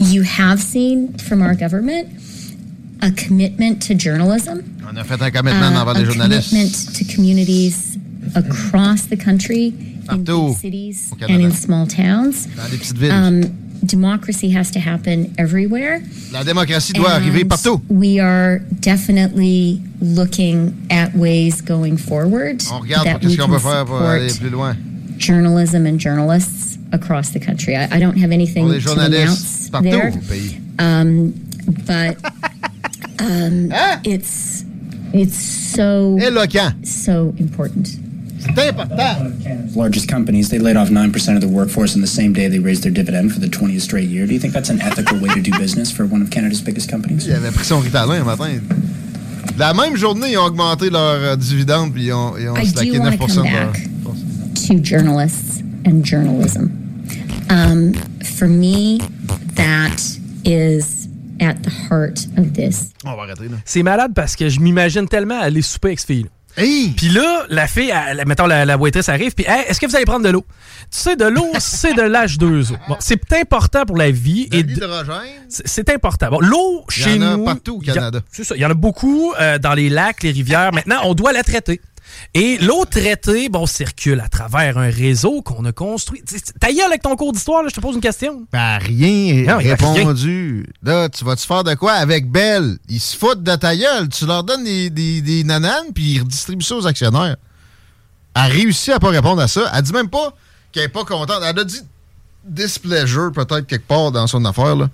you 0.00 0.22
have 0.22 0.60
seen 0.60 1.12
from 1.18 1.42
our 1.42 1.54
government 1.54 2.08
a 3.02 3.10
commitment 3.12 3.82
to 3.86 3.94
journalism. 3.94 4.62
On 4.88 4.96
a 4.96 5.04
fait 5.04 5.20
un 5.20 5.30
commitment 5.30 5.74
uh, 5.74 5.80
envers 5.80 5.94
les 5.94 6.04
journalistes. 6.04 6.50
commitment 6.50 6.94
to 6.94 7.04
communities 7.04 7.98
across 8.34 9.06
the 9.06 9.16
country, 9.16 9.72
Partout, 10.06 10.48
in 10.48 10.54
cities 10.54 11.12
and 11.28 11.42
in 11.42 11.52
small 11.52 11.86
towns. 11.86 12.46
Dans 12.56 12.70
les 12.70 12.78
petites 12.78 12.96
villes. 12.96 13.12
Um, 13.12 13.68
democracy 13.84 14.50
has 14.50 14.70
to 14.72 14.80
happen 14.80 15.34
everywhere. 15.38 16.02
La 16.32 16.44
démocratie 16.44 16.92
doit 16.92 17.16
arriver 17.16 17.44
partout. 17.44 17.80
We 17.88 18.18
are 18.20 18.60
definitely 18.80 19.80
looking 20.00 20.74
at 20.90 21.14
ways 21.14 21.60
going 21.60 21.96
forward 21.96 22.62
On 22.70 22.82
regarde 22.82 23.06
that 23.06 23.24
we 23.24 23.36
can 23.36 23.48
peut 23.48 23.58
faire 23.58 23.84
pour 23.84 24.02
aller 24.02 24.28
support 24.28 24.76
journalism 25.16 25.86
and 25.86 25.98
journalists 25.98 26.78
across 26.92 27.30
the 27.30 27.40
country. 27.40 27.76
I, 27.76 27.96
I 27.96 27.98
don't 27.98 28.16
have 28.18 28.32
anything 28.32 28.68
to 28.68 28.92
announce 28.92 29.68
partout 29.70 29.82
there, 29.82 30.12
pays. 30.12 30.54
but 31.86 32.16
um, 33.20 33.70
Hein? 33.70 34.00
it's 34.04 34.64
it's 35.12 35.36
so 35.36 36.16
Éloquent. 36.20 36.74
so 36.86 37.34
important. 37.38 37.88
C'est 38.40 38.68
important. 38.68 39.74
Largest 39.74 40.06
companies, 40.08 40.48
they 40.48 40.58
laid 40.60 40.76
off 40.76 40.90
9% 40.90 41.34
of 41.34 41.40
their 41.40 41.50
workforce 41.50 41.94
on 41.96 42.00
the 42.02 42.06
same 42.06 42.32
day 42.32 42.46
they 42.48 42.60
raised 42.60 42.82
their 42.84 42.92
dividend 42.92 43.32
for 43.32 43.40
the 43.40 43.48
20th 43.48 43.80
straight 43.82 44.08
year. 44.08 44.26
Do 44.26 44.32
you 44.32 44.38
think 44.38 44.52
that's 44.54 44.70
an 44.70 44.80
ethical 44.80 45.18
way 45.18 45.28
to 45.34 45.40
do 45.40 45.50
business 45.58 45.90
for 45.90 46.06
one 46.06 46.22
of 46.22 46.30
Canada's 46.30 46.60
biggest 46.62 46.88
companies? 46.88 47.26
Il 47.26 47.34
avait 47.34 47.50
pris 47.52 47.64
son 47.64 47.80
Ritalin 47.80 48.20
un 48.20 48.24
matin. 48.24 48.60
La 49.58 49.74
même 49.74 49.96
journée, 49.96 50.32
ils 50.32 50.38
ont 50.38 50.44
augmenté 50.46 50.88
leur 50.88 51.00
euh, 51.20 51.36
dividende 51.36 51.92
puis 51.92 52.04
ils 52.06 52.12
ont, 52.12 52.36
ils 52.38 52.48
ont 52.48 52.54
I 52.56 52.70
do 52.70 52.92
want 53.00 53.10
9 53.10 53.18
to 53.18 53.26
come 53.26 53.44
leur- 53.44 53.72
back 53.72 53.82
to 54.68 54.74
journalists 54.80 55.62
and 55.84 56.04
journalism. 56.04 56.70
Um, 57.50 57.92
for 58.22 58.46
me, 58.46 58.98
that 59.56 60.00
is 60.44 60.97
at 61.40 61.54
the 61.54 61.70
heart 61.90 62.18
of 62.36 62.52
this. 62.52 62.90
On 63.04 63.14
va 63.16 63.22
arrêter, 63.24 63.44
là. 63.48 63.56
C'est 63.64 63.82
malade 63.82 64.12
parce 64.14 64.36
que 64.36 64.48
je 64.48 64.60
m'imagine 64.60 65.08
tellement 65.08 65.40
aller 65.40 65.62
souper 65.62 65.88
avec 65.88 65.98
cette 66.00 66.08
fille. 66.08 66.26
Hey! 66.56 66.88
Puis 66.96 67.08
là, 67.10 67.44
la 67.50 67.68
fille, 67.68 67.92
elle- 67.94 68.24
mettons, 68.26 68.46
la, 68.46 68.64
la 68.64 68.76
waitress 68.76 69.08
arrive, 69.08 69.32
puis 69.32 69.44
Hey, 69.46 69.66
est-ce 69.68 69.78
que 69.78 69.86
vous 69.86 69.94
allez 69.94 70.04
prendre 70.06 70.24
de 70.24 70.30
l'eau? 70.30 70.44
Tu 70.90 70.98
sais, 70.98 71.14
de 71.14 71.26
l'eau, 71.26 71.46
c'est 71.60 71.94
de 71.94 72.02
l'H2O. 72.02 72.76
Bon, 72.88 72.96
c'est 72.98 73.32
important 73.34 73.84
pour 73.86 73.96
la 73.96 74.10
vie. 74.10 74.48
De 74.48 74.56
et 74.56 74.66
c'est 75.48 75.88
important. 75.90 76.30
Bon, 76.30 76.40
l'eau, 76.40 76.84
Il 76.96 77.00
y 77.00 77.04
chez 77.04 77.18
en 77.18 77.22
a 77.22 77.36
nous. 77.36 77.44
partout 77.44 77.76
au 77.76 77.78
Canada. 77.80 78.20
C'est 78.32 78.42
ça. 78.42 78.56
Il 78.56 78.60
y 78.60 78.66
en 78.66 78.70
a 78.70 78.74
beaucoup 78.74 79.32
euh, 79.40 79.58
dans 79.58 79.74
les 79.74 79.88
lacs, 79.88 80.22
les 80.24 80.32
rivières. 80.32 80.72
Maintenant, 80.72 80.96
on 81.04 81.14
doit 81.14 81.32
la 81.32 81.44
traiter. 81.44 81.80
Et 82.34 82.58
l'eau 82.58 82.84
traitée, 82.84 83.48
bon, 83.48 83.66
circule 83.66 84.20
à 84.20 84.28
travers 84.28 84.78
un 84.78 84.90
réseau 84.90 85.42
qu'on 85.42 85.64
a 85.64 85.72
construit. 85.72 86.22
Ta 86.60 86.72
gueule 86.72 86.86
avec 86.86 87.02
ton 87.02 87.16
cours 87.16 87.32
d'histoire, 87.32 87.68
je 87.68 87.74
te 87.74 87.80
pose 87.80 87.94
une 87.94 88.00
question. 88.00 88.46
Ben, 88.52 88.78
rien 88.78 89.44
Non, 89.44 89.58
répondu. 89.58 90.66
Là, 90.82 91.08
tu 91.08 91.24
vas-tu 91.24 91.46
faire 91.46 91.64
de 91.64 91.74
quoi 91.74 91.92
avec 91.92 92.30
Bell? 92.30 92.78
Ils 92.88 93.00
se 93.00 93.16
foutent 93.16 93.42
de 93.42 93.56
ta 93.56 93.76
gueule. 93.76 94.08
Tu 94.08 94.26
leur 94.26 94.44
donnes 94.44 94.64
des, 94.64 94.90
des, 94.90 95.22
des 95.22 95.44
nananes, 95.44 95.92
puis 95.94 96.14
ils 96.14 96.20
redistribuent 96.20 96.64
ça 96.64 96.76
aux 96.76 96.86
actionnaires. 96.86 97.36
Elle 98.34 98.42
a 98.42 98.44
réussi 98.46 98.92
à 98.92 98.98
pas 99.00 99.08
répondre 99.08 99.40
à 99.42 99.48
ça. 99.48 99.70
Elle 99.74 99.82
dit 99.82 99.92
même 99.92 100.10
pas 100.10 100.34
qu'elle 100.72 100.84
est 100.84 100.88
pas 100.88 101.04
contente. 101.04 101.42
Elle 101.42 101.58
a 101.58 101.64
dit 101.64 101.80
displeasure, 102.44 103.32
peut-être, 103.32 103.66
quelque 103.66 103.86
part 103.86 104.12
dans 104.12 104.26
son 104.26 104.44
affaire, 104.44 104.76
là. 104.76 104.88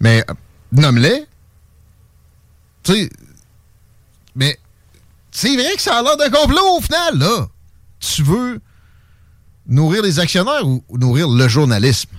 Mais, 0.00 0.24
euh, 0.28 0.34
nomme-les. 0.72 1.26
Tu 2.82 2.92
sais, 2.92 3.10
mais 4.34 4.58
c'est 5.32 5.56
vrai 5.56 5.74
que 5.74 5.82
ça 5.82 5.98
a 5.98 6.02
l'air 6.02 6.16
d'un 6.16 6.30
complot, 6.30 6.76
au 6.78 6.80
final, 6.80 7.18
là. 7.18 7.48
Tu 7.98 8.22
veux 8.22 8.60
nourrir 9.66 10.02
les 10.02 10.18
actionnaires 10.20 10.66
ou 10.66 10.84
ou 10.88 10.98
nourrir 10.98 11.28
le 11.28 11.48
journalisme? 11.48 12.10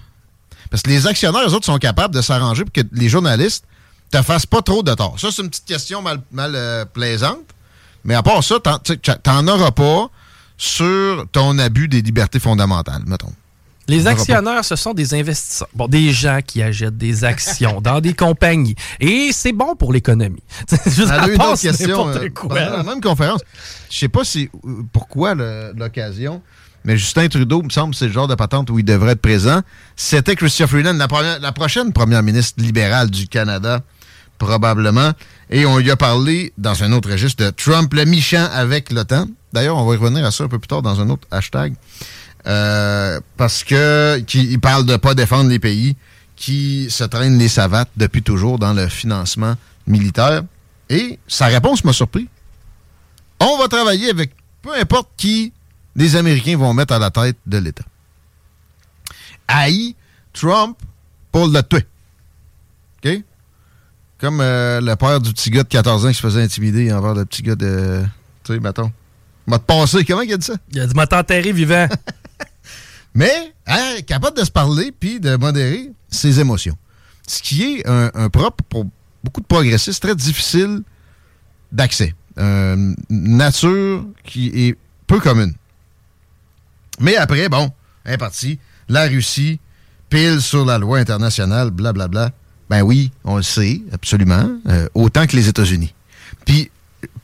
Parce 0.70 0.82
que 0.82 0.90
les 0.90 1.06
actionnaires, 1.06 1.48
eux 1.48 1.54
autres, 1.54 1.66
sont 1.66 1.78
capables 1.78 2.16
de 2.16 2.22
s'arranger 2.22 2.64
pour 2.64 2.74
que 2.74 2.82
les 2.94 3.08
journalistes 3.08 3.66
te 4.10 4.22
fassent 4.22 4.46
pas 4.46 4.62
trop 4.62 4.82
de 4.84 4.94
tort. 4.94 5.20
Ça, 5.20 5.30
c'est 5.32 5.42
une 5.42 5.50
petite 5.50 5.66
question 5.66 6.02
mal, 6.02 6.22
euh, 6.40 6.86
plaisante. 6.86 7.46
Mais 8.04 8.16
à 8.16 8.24
part 8.24 8.44
ça, 8.44 8.56
t'en 8.60 9.48
auras 9.48 9.72
pas 9.72 10.10
sur 10.58 11.26
ton 11.32 11.58
abus 11.60 11.88
des 11.88 12.02
libertés 12.02 12.40
fondamentales, 12.40 13.04
mettons. 13.06 13.32
Les 13.90 14.08
actionnaires, 14.08 14.64
ce 14.64 14.76
sont 14.78 14.94
des 14.94 15.14
investisseurs. 15.14 15.68
Bon, 15.74 15.88
des 15.88 16.12
gens 16.14 16.40
qui 16.46 16.62
achètent 16.64 16.98
des 16.98 17.24
actions 17.26 17.82
dans 17.82 18.00
des 18.00 18.14
compagnies. 18.14 18.76
Et 19.00 19.32
c'est 19.34 19.52
bon 19.52 19.76
pour 19.76 19.92
l'économie. 19.92 20.42
Juste 20.86 21.12
à 21.12 21.28
une 21.28 21.42
autre 21.42 21.60
question 21.62 22.08
euh, 22.10 22.30
quoi. 22.30 22.56
pendant 22.56 22.78
la 22.78 22.84
même 22.84 23.02
conférence. 23.02 23.42
Je 23.90 23.98
sais 23.98 24.08
pas 24.08 24.24
si 24.24 24.50
euh, 24.66 24.84
pourquoi 24.94 25.36
l'occasion, 25.36 26.42
mais 26.86 26.98
Justin 26.98 27.28
Trudeau, 27.28 27.62
me 27.62 27.70
semble, 27.70 27.94
c'est 27.94 28.08
le 28.08 28.14
genre 28.14 28.28
de 28.28 28.36
patente 28.36 28.70
où 28.70 28.80
il 28.80 28.86
devrait 28.86 29.12
être 29.14 29.22
présent. 29.22 29.62
C'était 29.96 30.36
Chrystia 30.36 30.66
Freeland, 30.68 30.94
la, 30.94 31.08
première- 31.08 31.40
la 31.40 31.52
prochaine 31.52 31.92
première 31.94 32.24
ministre 32.24 32.62
libérale 32.62 33.10
du 33.10 33.28
Canada, 33.28 33.82
probablement. 34.38 35.12
Et 35.50 35.66
on 35.66 35.78
lui 35.78 35.92
a 35.92 35.96
parlé 35.98 36.54
dans 36.58 36.84
un 36.84 36.92
autre 36.94 37.12
registre 37.12 37.44
de 37.44 37.50
Trump, 37.52 37.94
le 37.94 38.06
méchant 38.06 38.48
avec 38.54 38.92
l'OTAN. 38.92 39.28
D'ailleurs, 39.52 39.78
on 39.78 39.86
va 39.86 39.94
y 39.94 39.98
revenir 39.98 40.26
à 40.26 40.32
ça 40.32 40.46
un 40.46 40.48
peu 40.48 40.58
plus 40.58 40.68
tard 40.68 40.82
dans 40.82 41.00
un 41.00 41.10
autre 41.10 41.28
hashtag. 41.32 41.74
Euh, 42.46 43.22
parce 43.38 43.64
que 43.64 44.20
qui, 44.20 44.58
parle 44.58 44.86
de 44.86 44.98
pas 44.98 45.16
défendre 45.16 45.50
les 45.50 45.60
pays 45.60 45.96
qui 46.36 46.88
se 46.90 47.04
traînent 47.04 47.38
les 47.38 47.48
savates 47.48 47.90
depuis 47.96 48.22
toujours 48.22 48.60
dans 48.60 48.74
le 48.74 48.88
financement 48.88 49.56
militaire. 49.88 50.44
Et 50.90 51.20
sa 51.28 51.46
réponse 51.48 51.84
m'a 51.84 51.94
surpris. 51.94 52.28
On 53.40 53.58
va 53.58 53.68
travailler 53.68 54.10
avec 54.10 54.32
peu 54.62 54.74
importe 54.76 55.10
qui 55.16 55.54
les 55.96 56.16
Américains 56.16 56.58
vont 56.58 56.74
mettre 56.74 56.94
à 56.94 57.00
la 57.00 57.12
tête 57.12 57.38
de 57.46 57.58
l'État. 57.58 57.86
Haï 59.48 59.96
Trump 60.34 60.78
pour 61.32 61.48
le 61.48 61.62
tuer. 61.62 61.86
OK? 63.04 63.24
Comme 64.20 64.40
euh, 64.42 64.82
le 64.82 64.96
père 64.96 65.20
du 65.20 65.34
petit 65.34 65.50
gars 65.50 65.64
de 65.64 65.68
14 65.68 66.06
ans 66.06 66.10
qui 66.10 66.16
se 66.16 66.22
faisait 66.22 66.42
intimider 66.42 66.92
envers 66.94 67.14
le 67.14 67.26
petit 67.26 67.42
gars 67.42 67.56
de. 67.56 68.04
Tu 68.44 68.54
sais, 68.54 68.60
mettons. 68.60 68.92
M'a 69.46 69.60
passé? 69.60 70.06
Comment 70.06 70.22
il 70.22 70.34
a 70.34 70.38
dit 70.38 70.46
ça? 70.46 70.56
Il 70.72 70.80
a 70.80 70.88
dit, 70.88 70.96
m'a 70.96 71.04
enterré 71.12 71.52
vivant. 71.52 71.88
Mais 73.14 73.54
hein, 73.68 73.98
capable 74.06 74.38
de 74.38 74.44
se 74.44 74.52
parler 74.52 74.92
puis 74.92 75.20
de 75.20 75.36
modérer 75.36 75.92
ses 76.10 76.40
émotions. 76.40 76.78
Ce 77.28 77.42
qui 77.42 77.64
est 77.64 77.88
un, 77.88 78.30
propre 78.30 78.64
pour 78.70 78.86
beaucoup 79.24 79.42
de 79.42 79.46
progressistes 79.46 80.02
très 80.02 80.16
difficile 80.16 80.82
d'accès. 81.72 82.14
Une 82.38 82.96
nature 83.10 84.06
qui 84.24 84.48
est 84.48 84.78
peu 85.08 85.20
commune. 85.20 85.54
Mais 87.00 87.16
après, 87.16 87.50
bon, 87.50 87.72
un 88.06 88.18
parti, 88.18 88.60
la 88.90 89.06
Russie 89.06 89.60
pile 90.10 90.42
sur 90.42 90.66
la 90.66 90.78
loi 90.78 91.00
internationale, 91.00 91.72
blablabla. 91.72 92.32
Ben 92.70 92.82
oui, 92.82 93.12
on 93.24 93.38
le 93.38 93.44
sait, 93.44 93.82
absolument, 93.92 94.50
euh, 94.68 94.88
autant 94.94 95.28
que 95.28 95.36
les 95.36 95.48
États-Unis. 95.48 95.94
Puis, 96.46 96.72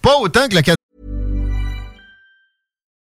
pas 0.01 0.17
autant 0.17 0.47
que 0.47 0.53
Canada. 0.53 0.75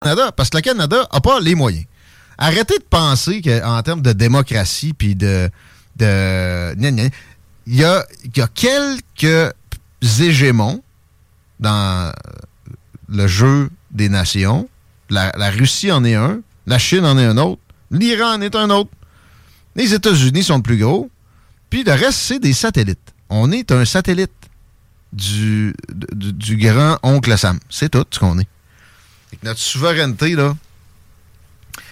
Parce 0.00 0.50
que 0.50 0.56
le 0.56 0.62
Canada 0.62 1.08
n'a 1.12 1.20
pas 1.20 1.40
les 1.40 1.54
moyens. 1.54 1.84
Arrêtez 2.36 2.78
de 2.78 2.84
penser 2.84 3.42
qu'en 3.42 3.82
termes 3.82 4.02
de 4.02 4.12
démocratie 4.12 4.92
puis 4.92 5.16
de. 5.16 5.50
il 6.00 6.94
y 7.66 7.84
a, 7.84 8.06
y 8.36 8.40
a 8.40 8.46
quelques 8.46 9.54
hégémons 10.20 10.82
dans 11.58 12.12
le 13.08 13.26
jeu 13.26 13.70
des 13.90 14.08
nations. 14.08 14.68
La, 15.10 15.32
la 15.36 15.50
Russie 15.50 15.90
en 15.90 16.04
est 16.04 16.14
un, 16.14 16.40
la 16.66 16.78
Chine 16.78 17.04
en 17.04 17.18
est 17.18 17.24
un 17.24 17.38
autre, 17.38 17.62
l'Iran 17.90 18.34
en 18.34 18.40
est 18.40 18.54
un 18.54 18.70
autre. 18.70 18.90
Les 19.74 19.94
États-Unis 19.94 20.44
sont 20.44 20.58
le 20.58 20.62
plus 20.62 20.76
gros. 20.76 21.10
Puis 21.70 21.82
le 21.82 21.92
reste, 21.92 22.18
c'est 22.18 22.38
des 22.38 22.52
satellites. 22.52 23.14
On 23.30 23.50
est 23.52 23.72
un 23.72 23.84
satellite 23.84 24.30
du, 25.12 25.74
du, 25.92 26.32
du 26.32 26.56
grand 26.56 26.98
oncle 27.02 27.36
Sam. 27.36 27.58
C'est 27.68 27.88
tout 27.90 28.04
ce 28.10 28.18
qu'on 28.18 28.38
est. 28.38 28.48
Notre 29.42 29.60
souveraineté, 29.60 30.34
là, 30.34 30.56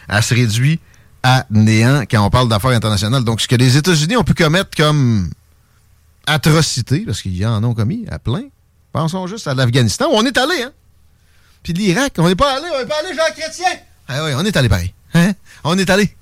elle 0.08 0.22
se 0.22 0.34
réduit 0.34 0.80
à 1.22 1.46
néant 1.50 2.02
quand 2.08 2.24
on 2.24 2.30
parle 2.30 2.48
d'affaires 2.48 2.70
internationales. 2.70 3.24
Donc, 3.24 3.40
ce 3.40 3.48
que 3.48 3.56
les 3.56 3.76
États-Unis 3.76 4.16
ont 4.16 4.24
pu 4.24 4.34
commettre 4.34 4.70
comme 4.76 5.30
atrocité, 6.26 7.00
parce 7.00 7.22
qu'ils 7.22 7.46
en 7.46 7.62
ont 7.64 7.74
commis 7.74 8.04
à 8.10 8.18
plein, 8.18 8.44
pensons 8.92 9.26
juste 9.26 9.46
à 9.46 9.54
l'Afghanistan, 9.54 10.08
on 10.10 10.24
est 10.24 10.36
allé, 10.38 10.62
hein? 10.62 10.72
Puis 11.62 11.72
l'Irak, 11.72 12.14
on 12.18 12.28
n'est 12.28 12.36
pas 12.36 12.56
allé, 12.56 12.66
on 12.74 12.78
n'est 12.78 12.86
pas 12.86 12.98
allé, 13.04 13.14
Jean 13.14 13.32
Chrétien! 13.36 13.80
Ah 14.08 14.24
oui, 14.24 14.32
on 14.36 14.44
est 14.44 14.56
allé 14.56 14.68
pareil. 14.68 14.94
Hein? 15.14 15.32
On 15.64 15.76
est 15.78 15.90
allé. 15.90 16.14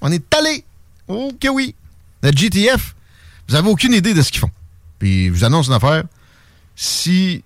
On 0.00 0.12
est 0.12 0.34
allé. 0.34 0.64
Oh 1.08 1.32
que 1.40 1.48
oui. 1.48 1.74
Le 2.22 2.30
GTF, 2.30 2.94
vous 3.48 3.54
avez 3.56 3.68
aucune 3.68 3.92
idée 3.92 4.14
de 4.14 4.22
ce 4.22 4.30
qu'ils 4.30 4.40
font. 4.40 4.50
Puis 4.98 5.26
je 5.26 5.32
vous 5.32 5.44
annonce 5.44 5.66
une 5.66 5.72
affaire. 5.72 6.04
Si 6.76 7.42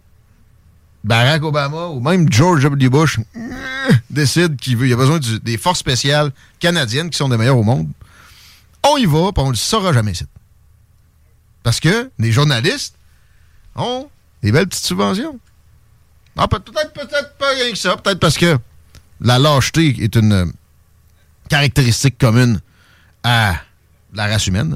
Barack 1.05 1.43
Obama 1.43 1.87
ou 1.87 2.01
même 2.01 2.31
George 2.33 2.63
W. 2.63 2.89
Bush 2.89 3.19
euh, 3.37 3.93
décide 4.11 4.57
qu'il 4.57 4.77
veut, 4.77 4.87
il 4.87 4.93
a 4.93 4.97
besoin 4.97 5.19
des 5.43 5.59
forces 5.59 5.81
spéciales 5.81 6.31
canadiennes 6.61 7.11
qui 7.11 7.19
sont 7.19 7.29
des 7.29 7.37
meilleures 7.37 7.59
au 7.59 7.65
monde, 7.65 7.89
on 8.85 8.97
y 8.97 9.07
va, 9.07 9.33
puis 9.33 9.43
on 9.43 9.47
ne 9.47 9.51
le 9.51 9.57
saura 9.57 9.93
jamais 9.93 10.13
ici. 10.13 10.27
Parce 11.63 11.81
que 11.81 12.11
les 12.19 12.33
journalistes 12.33 12.97
ont 13.77 14.09
des 14.43 14.53
belles 14.53 14.69
petites 14.69 14.85
subventions. 14.85 15.39
Ah, 16.37 16.49
peut-être, 16.49 16.93
peut-être 16.93 17.35
pas 17.37 17.51
rien 17.51 17.71
que 17.71 17.79
ça. 17.79 17.97
Peut-être 17.97 18.19
parce 18.19 18.39
que 18.39 18.59
la 19.21 19.39
lâcheté 19.39 19.97
est 20.03 20.17
une 20.17 20.53
caractéristique 21.49 22.19
commune 22.19 22.61
à 23.23 23.57
la 24.15 24.27
race 24.27 24.47
humaine. 24.47 24.75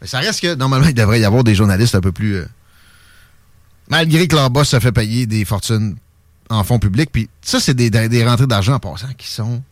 Mais 0.00 0.06
ça 0.06 0.18
reste 0.18 0.40
que, 0.40 0.54
normalement, 0.54 0.88
il 0.88 0.94
devrait 0.94 1.20
y 1.20 1.24
avoir 1.24 1.44
des 1.44 1.54
journalistes 1.54 1.94
un 1.94 2.00
peu 2.00 2.12
plus... 2.12 2.34
Euh, 2.34 2.48
malgré 3.88 4.28
que 4.28 4.36
leur 4.36 4.50
boss 4.50 4.68
se 4.68 4.80
fait 4.80 4.92
payer 4.92 5.26
des 5.26 5.44
fortunes 5.44 5.96
en 6.48 6.64
fonds 6.64 6.78
publics. 6.78 7.10
Puis 7.12 7.28
ça, 7.42 7.60
c'est 7.60 7.74
des, 7.74 7.90
des, 7.90 8.24
rentrées 8.24 8.46
d'argent 8.46 8.74
en 8.74 8.80
passant 8.80 9.12
qui 9.16 9.28
sont 9.28 9.62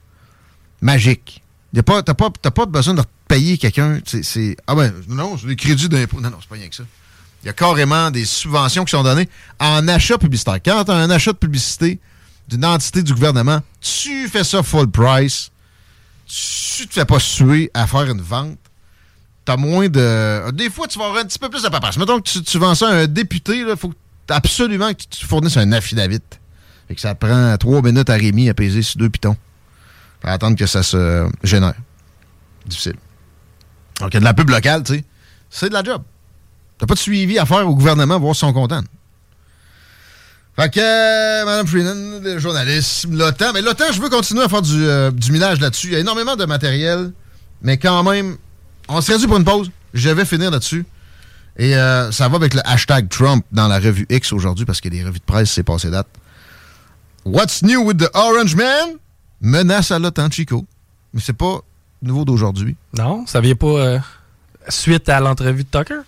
magiques. 0.81 1.43
T'as 1.75 1.83
pas, 1.83 2.03
pas, 2.03 2.31
pas 2.31 2.67
besoin 2.67 2.95
de 2.95 3.03
payer 3.29 3.59
quelqu'un. 3.59 4.01
C'est, 4.05 4.57
ah 4.67 4.75
ben, 4.75 4.93
non, 5.09 5.37
c'est 5.37 5.49
des 5.49 5.57
crédits 5.57 5.89
d'impôt. 5.89 6.21
Non, 6.21 6.31
non, 6.31 6.39
c'est 6.41 6.49
pas 6.49 6.55
rien 6.55 6.69
que 6.69 6.77
ça. 6.77 6.85
Il 7.43 7.47
y 7.47 7.51
a 7.51 7.53
carrément 7.53 8.11
des 8.11 8.25
subventions 8.25 8.85
qui 8.85 8.93
sont 8.93 9.03
données 9.03 9.29
en 9.61 9.87
achat 9.89 10.17
publicitaire. 10.17 10.61
Quand 10.65 10.85
tu 10.85 10.91
as 10.91 10.95
un 10.95 11.11
achat 11.11 11.33
de 11.33 11.37
publicité 11.37 11.99
d'une 12.49 12.65
entité 12.65 13.03
du 13.03 13.13
gouvernement, 13.13 13.61
tu 13.81 14.29
fais 14.29 14.45
ça 14.45 14.63
full 14.63 14.91
price. 14.91 15.51
Tu 16.27 16.87
te 16.87 16.95
fais 16.95 17.05
pas 17.05 17.19
suer 17.19 17.71
à 17.75 17.87
faire 17.87 18.05
une 18.05 18.23
vente. 18.23 18.59
T'as 19.45 19.59
moins 19.59 19.89
de. 19.89 20.51
Des 20.53 20.71
fois, 20.71 20.89
tu 20.89 20.99
vas 20.99 21.07
avoir 21.07 21.21
un 21.21 21.27
petit 21.27 21.39
peu 21.39 21.51
plus 21.51 21.63
de 21.63 21.69
papage. 21.69 21.99
Mettons 21.99 22.19
que 22.19 22.39
tu, 22.39 22.59
vends 22.59 22.75
ça 22.75 22.89
à 22.89 22.93
un 22.93 23.07
député, 23.07 23.59
il 23.59 23.77
faut 23.77 23.93
absolument 24.29 24.93
que 24.93 25.03
tu 25.09 25.27
fournisses 25.27 25.57
un 25.57 25.73
affidavit. 25.73 26.21
Et 26.91 26.95
que 26.95 27.01
ça 27.01 27.15
prend 27.15 27.57
trois 27.57 27.83
minutes 27.83 28.11
à 28.11 28.15
Rémi 28.15 28.49
à 28.49 28.55
peser 28.55 28.83
sur 28.83 28.99
deux 28.99 29.09
pitons. 29.09 29.37
Pour 30.21 30.31
attendre 30.31 30.57
que 30.57 30.67
ça 30.67 30.83
se 30.83 31.29
génère. 31.43 31.75
Difficile. 32.67 32.97
Donc, 34.01 34.11
il 34.11 34.15
y 34.15 34.17
a 34.17 34.21
de 34.21 34.25
la 34.25 34.35
pub 34.35 34.51
locale, 34.51 34.83
tu 34.83 34.95
sais. 34.95 35.05
C'est 35.51 35.69
de 35.69 35.75
la 35.75 35.83
job. 35.83 36.03
T'as 36.79 36.87
pas 36.87 36.95
de 36.95 36.99
suivi 36.99 37.39
à 37.39 37.47
faire 37.47 37.69
au 37.69 37.75
gouvernement, 37.75 38.19
voir 38.19 38.35
si 38.35 38.41
sont 38.41 38.53
contents. 38.53 38.83
Fait 40.57 40.71
que, 40.71 40.81
euh, 40.81 41.45
Mme 41.45 41.67
Freenan, 41.67 42.21
le 42.23 42.39
journaliste, 42.39 43.07
l'OTAN. 43.11 43.53
Mais 43.53 43.63
l'OTAN, 43.63 43.93
je 43.93 44.01
veux 44.01 44.09
continuer 44.09 44.43
à 44.43 44.49
faire 44.49 44.63
du, 44.63 44.85
euh, 44.87 45.11
minage 45.31 45.61
là-dessus. 45.61 45.89
Il 45.89 45.93
y 45.95 45.97
a 45.97 45.99
énormément 46.01 46.37
de 46.37 46.45
matériel, 46.45 47.13
mais 47.63 47.77
quand 47.77 48.03
même, 48.05 48.37
on 48.89 49.01
serait 49.01 49.19
dû 49.19 49.27
pour 49.27 49.37
une 49.37 49.45
pause. 49.45 49.71
Je 49.95 50.11
vais 50.11 50.25
finir 50.25 50.51
là-dessus. 50.51 50.85
Et 51.57 51.77
euh, 51.77 52.11
ça 52.11 52.29
va 52.29 52.37
avec 52.37 52.55
le 52.55 52.61
hashtag 52.65 53.09
Trump 53.09 53.45
dans 53.53 53.69
la 53.69 53.79
revue 53.79 54.07
X 54.11 54.33
aujourd'hui 54.33 54.65
parce 54.65 54.81
que 54.81 54.89
les 54.89 55.05
revues 55.05 55.21
de 55.21 55.25
presse, 55.25 55.53
c'est 55.53 55.63
passé 55.63 55.91
date. 55.91 56.09
What's 57.25 57.63
new 57.63 57.83
with 57.83 57.99
the 57.99 58.11
Orange 58.15 58.55
Man? 58.57 58.97
Menace 59.41 59.91
à 59.91 59.99
l'OTAN, 59.99 60.31
Chico. 60.31 60.67
Mais 61.13 61.21
c'est 61.21 61.33
pas 61.33 61.61
nouveau 62.03 62.25
d'aujourd'hui. 62.25 62.77
Non, 62.97 63.27
ça 63.27 63.41
vient 63.41 63.55
pas 63.55 63.67
euh, 63.67 63.99
suite 64.69 65.09
à 65.09 65.21
l'entrevue 65.21 65.65
de 65.65 65.69
Tucker? 65.69 66.01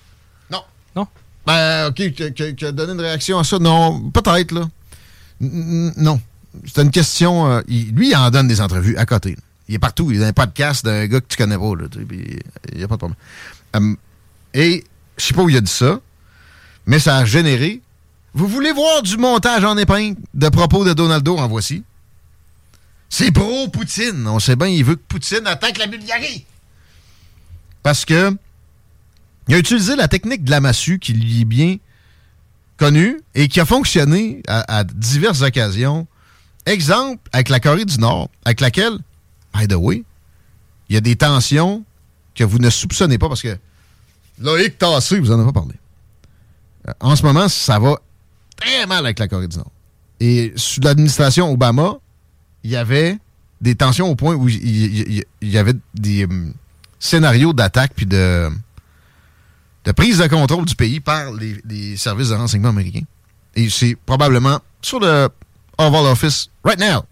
Non. 0.51 0.63
Non? 0.95 1.07
Ben, 1.47 1.89
OK, 1.89 2.13
qui 2.13 2.65
a 2.65 2.73
donné 2.73 2.93
une 2.93 3.01
réaction 3.01 3.39
à 3.39 3.45
ça? 3.45 3.59
Non, 3.59 4.11
peut-être, 4.11 4.53
là. 4.53 4.69
non. 5.41 6.21
C'est 6.67 6.83
une 6.83 6.91
question... 6.91 7.51
Euh, 7.51 7.61
lui, 7.69 8.11
il 8.11 8.17
en 8.17 8.31
donne 8.31 8.49
des 8.49 8.61
entrevues 8.61 8.97
à 8.97 9.07
côté. 9.07 9.37
Il 9.69 9.75
est 9.75 9.79
partout. 9.79 10.11
Il 10.11 10.17
est 10.17 10.21
dans 10.21 10.27
un 10.27 10.33
podcast 10.33 10.85
d'un 10.85 11.07
gars 11.07 11.21
que 11.21 11.27
tu 11.29 11.37
connais 11.37 11.59
pas. 11.59 11.75
Là, 11.75 11.87
il 12.11 12.79
n'y 12.79 12.83
a 12.83 12.89
pas 12.89 12.97
de 12.97 13.01
problème. 13.01 13.97
Et 14.55 14.85
je 15.17 15.25
sais 15.25 15.35
pas 15.35 15.43
où 15.43 15.49
il 15.49 15.57
a 15.57 15.61
dit 15.61 15.71
ça, 15.71 16.01
mais 16.87 16.99
ça 16.99 17.17
a 17.17 17.25
généré. 17.25 17.81
Vous 18.35 18.49
voulez 18.49 18.73
voir 18.73 19.03
du 19.03 19.17
montage 19.17 19.65
en 19.65 19.77
épingle 19.77 20.21
de 20.35 20.49
propos 20.49 20.85
de 20.85 20.93
Donaldo? 20.93 21.39
En 21.39 21.49
voici. 21.49 21.85
C'est 23.09 23.31
pro-Poutine. 23.31 24.27
On 24.27 24.39
sait 24.39 24.57
bien, 24.57 24.67
il 24.67 24.85
veut 24.85 24.97
que 24.97 25.03
Poutine 25.09 25.47
attaque 25.47 25.79
la 25.79 25.87
Bulgarie. 25.87 26.45
Parce 27.83 28.05
que 28.05 28.37
il 29.49 29.55
a 29.55 29.59
utilisé 29.59 29.95
la 29.95 30.09
technique 30.09 30.43
de 30.45 30.51
la 30.51 30.61
massue 30.61 30.99
qui 30.99 31.13
lui 31.13 31.43
est 31.43 31.45
bien 31.45 31.77
connue 32.77 33.21
et 33.35 33.49
qui 33.49 33.61
a 33.61 33.65
fonctionné 33.65 34.43
à 34.49 34.85
diverses 34.85 35.43
occasions. 35.43 36.07
Exemple 36.67 37.21
avec 37.33 37.49
la 37.49 37.61
Corée 37.61 37.85
du 37.85 37.99
Nord, 37.99 38.29
avec 38.45 38.61
laquelle 38.61 38.99
by 39.55 39.69
the 39.69 39.75
way, 39.75 40.03
il 40.89 40.95
y 40.95 40.97
a 40.97 41.01
des 41.01 41.17
tensions 41.17 41.85
que 42.35 42.45
vous 42.45 42.59
ne 42.59 42.71
soupçonnez 42.71 43.19
pas 43.19 43.29
parce 43.29 43.43
que 43.43 43.57
Loïc 44.39 44.79
Tassé, 44.79 45.19
vous 45.19 45.31
en 45.31 45.35
avez 45.35 45.45
pas 45.47 45.61
parlé. 45.61 45.75
Euh, 46.89 46.93
en 47.01 47.17
ce 47.17 47.23
moment, 47.23 47.49
ça 47.49 47.79
va 47.79 47.97
très 48.57 48.87
mal 48.87 49.05
avec 49.05 49.19
la 49.19 49.29
Corée 49.29 49.49
du 49.49 49.57
Nord. 49.57 49.71
Et 50.21 50.53
sous 50.57 50.81
l'administration 50.81 51.51
Obama, 51.53 51.99
il 52.65 52.71
y 52.71 52.77
avait 52.77 53.19
des 53.61 53.75
tensions 53.75 54.09
au 54.09 54.17
point 54.17 54.35
où 54.35 54.49
il 54.49 55.25
y, 55.43 55.59
avait 55.59 55.75
des 55.95 56.25
euh, 56.25 56.53
scénarios 56.99 57.53
d'attaque 57.53 57.93
puis 57.95 58.07
de, 58.07 58.51
de 59.85 59.93
prise 59.93 60.19
de 60.19 60.27
contrôle 60.27 60.65
du 60.65 60.75
pays 60.75 61.01
par 61.01 61.33
les, 61.33 61.97
services 61.97 62.31
de 62.31 62.35
renseignement 62.35 62.69
américains. 62.71 63.05
Et 63.55 63.71
c'est 63.71 63.97
probablement 64.07 64.61
sur 64.83 65.01
le 65.01 65.29
Oval 65.79 66.07
Office 66.07 66.51
right 66.65 66.79
now. 66.79 67.05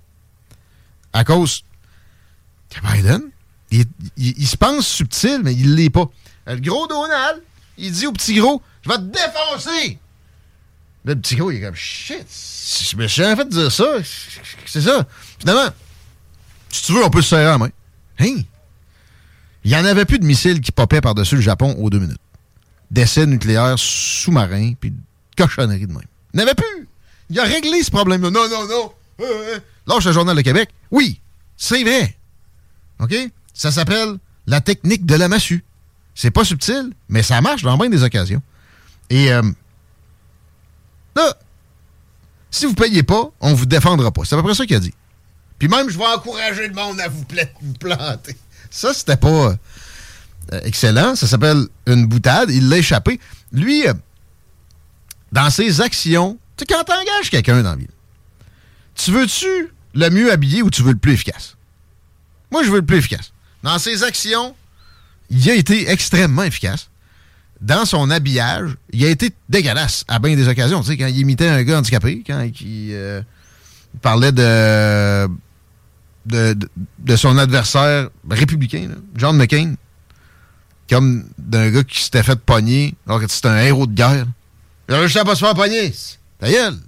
À 1.12 1.24
cause 1.24 1.64
Biden, 2.82 3.22
il, 3.70 4.46
se 4.46 4.56
pense 4.56 4.86
subtil, 4.86 5.40
mais 5.44 5.54
il 5.54 5.76
l'est 5.76 5.90
pas. 5.90 6.06
Le 6.46 6.56
gros 6.56 6.86
Donald, 6.86 7.42
il 7.78 7.92
dit 7.92 8.06
au 8.06 8.12
petit 8.12 8.34
gros, 8.34 8.62
je 8.82 8.88
vais 8.90 8.96
te 8.96 9.02
défoncer. 9.02 9.98
Le 11.04 11.16
petit 11.16 11.36
gros, 11.36 11.50
il 11.50 11.58
est 11.58 11.60
comme, 11.60 11.74
shit, 11.74 12.26
je 12.90 12.96
me 12.96 13.06
suis 13.06 13.22
fait 13.22 13.48
dire 13.48 13.70
ça. 13.70 13.84
C'est 14.66 14.80
ça. 14.80 15.06
Finalement, 15.38 15.68
si 16.70 16.82
tu 16.84 16.92
veux, 16.92 17.04
on 17.04 17.10
peut 17.10 17.22
se 17.22 17.30
serrer 17.30 17.44
la 17.44 17.58
main. 17.58 17.70
Hein? 18.18 18.36
Il 19.64 19.70
n'y 19.70 19.76
en 19.76 19.84
avait 19.84 20.04
plus 20.04 20.18
de 20.18 20.24
missiles 20.24 20.60
qui 20.60 20.72
popaient 20.72 21.00
par-dessus 21.00 21.36
le 21.36 21.40
Japon 21.40 21.74
aux 21.78 21.90
deux 21.90 21.98
minutes. 21.98 22.20
D'essais 22.90 23.26
nucléaires 23.26 23.78
sous-marins, 23.78 24.74
puis 24.78 24.90
de 24.90 24.96
de 25.36 25.66
même. 25.66 26.00
Il 26.32 26.36
n'y 26.36 26.42
en 26.42 26.46
avait 26.46 26.54
plus. 26.54 26.88
Il 27.30 27.40
a 27.40 27.44
réglé 27.44 27.82
ce 27.82 27.90
problème-là. 27.90 28.30
Non, 28.30 28.48
non, 28.48 28.68
non. 28.68 28.92
Euh, 29.20 29.24
euh. 29.24 29.58
Lâche 29.86 30.04
le 30.04 30.12
Journal 30.12 30.36
de 30.36 30.42
Québec. 30.42 30.70
Oui, 30.90 31.20
c'est 31.56 31.82
vrai. 31.82 32.16
OK? 33.00 33.14
Ça 33.52 33.70
s'appelle 33.70 34.16
la 34.46 34.60
technique 34.60 35.06
de 35.06 35.14
la 35.14 35.28
massue. 35.28 35.64
C'est 36.14 36.30
pas 36.30 36.44
subtil, 36.44 36.92
mais 37.08 37.22
ça 37.22 37.40
marche 37.40 37.62
dans 37.62 37.76
bien 37.76 37.88
des 37.88 38.02
occasions. 38.02 38.42
Et 39.10 39.32
euh, 39.32 39.42
là, 41.16 41.36
si 42.50 42.66
vous 42.66 42.74
payez 42.74 43.02
pas, 43.02 43.30
on 43.40 43.54
vous 43.54 43.66
défendra 43.66 44.12
pas. 44.12 44.22
C'est 44.24 44.34
à 44.34 44.38
peu 44.38 44.44
près 44.44 44.54
ça 44.54 44.64
qu'il 44.64 44.76
a 44.76 44.80
dit. 44.80 44.94
Puis 45.58 45.68
même, 45.68 45.88
je 45.90 45.98
vais 45.98 46.06
encourager 46.06 46.68
le 46.68 46.74
monde 46.74 47.00
à 47.00 47.08
vous, 47.08 47.24
planter. 47.80 48.36
Ça, 48.70 48.94
c'était 48.94 49.16
pas 49.16 49.56
euh, 50.52 50.60
excellent. 50.62 51.16
Ça 51.16 51.26
s'appelle 51.26 51.66
une 51.86 52.06
boutade. 52.06 52.50
Il 52.50 52.68
l'a 52.68 52.78
échappé. 52.78 53.20
Lui, 53.52 53.86
euh, 53.86 53.94
dans 55.32 55.50
ses 55.50 55.80
actions, 55.80 56.38
tu 56.56 56.62
sais, 56.62 56.74
quand 56.74 56.84
t'engages 56.84 57.30
quelqu'un 57.30 57.62
dans 57.62 57.70
la 57.70 57.76
ville, 57.76 57.88
tu 58.94 59.10
veux-tu 59.10 59.72
le 59.94 60.10
mieux 60.10 60.30
habillé 60.30 60.62
ou 60.62 60.70
tu 60.70 60.82
veux 60.82 60.92
le 60.92 60.98
plus 60.98 61.12
efficace? 61.12 61.56
Moi, 62.50 62.62
je 62.62 62.70
veux 62.70 62.78
le 62.78 62.86
plus 62.86 62.98
efficace. 62.98 63.32
Dans 63.62 63.78
ses 63.78 64.04
actions, 64.04 64.54
il 65.30 65.50
a 65.50 65.54
été 65.54 65.90
extrêmement 65.90 66.42
efficace. 66.42 66.88
Dans 67.60 67.84
son 67.84 68.10
habillage, 68.10 68.76
il 68.92 69.04
a 69.04 69.08
été 69.08 69.32
dégueulasse 69.48 70.04
à 70.08 70.18
bien 70.18 70.36
des 70.36 70.48
occasions. 70.48 70.80
Tu 70.80 70.88
sais, 70.88 70.96
quand 70.96 71.06
il 71.06 71.18
imitait 71.18 71.48
un 71.48 71.62
gars 71.62 71.78
handicapé, 71.78 72.22
quand 72.26 72.46
il, 72.60 72.90
euh, 72.92 73.22
parlait 74.02 74.32
de, 74.32 75.28
de, 76.26 77.16
son 77.16 77.38
adversaire 77.38 78.08
républicain, 78.28 78.90
John 79.16 79.36
McCain, 79.36 79.74
comme 80.90 81.24
d'un 81.38 81.70
gars 81.70 81.84
qui 81.84 82.02
s'était 82.02 82.22
fait 82.22 82.38
pogner 82.38 82.94
alors 83.06 83.20
que 83.20 83.28
c'était 83.28 83.48
un 83.48 83.62
héros 83.62 83.86
de 83.86 83.94
guerre. 83.94 84.26
Il 84.88 84.94
a 84.94 84.98
réussi 84.98 85.18
à 85.18 85.24
pas 85.24 85.34
se 85.34 85.40
faire 85.44 85.54
pogner. 85.54 85.92
Ta 86.38 86.50
gueule. 86.50 86.78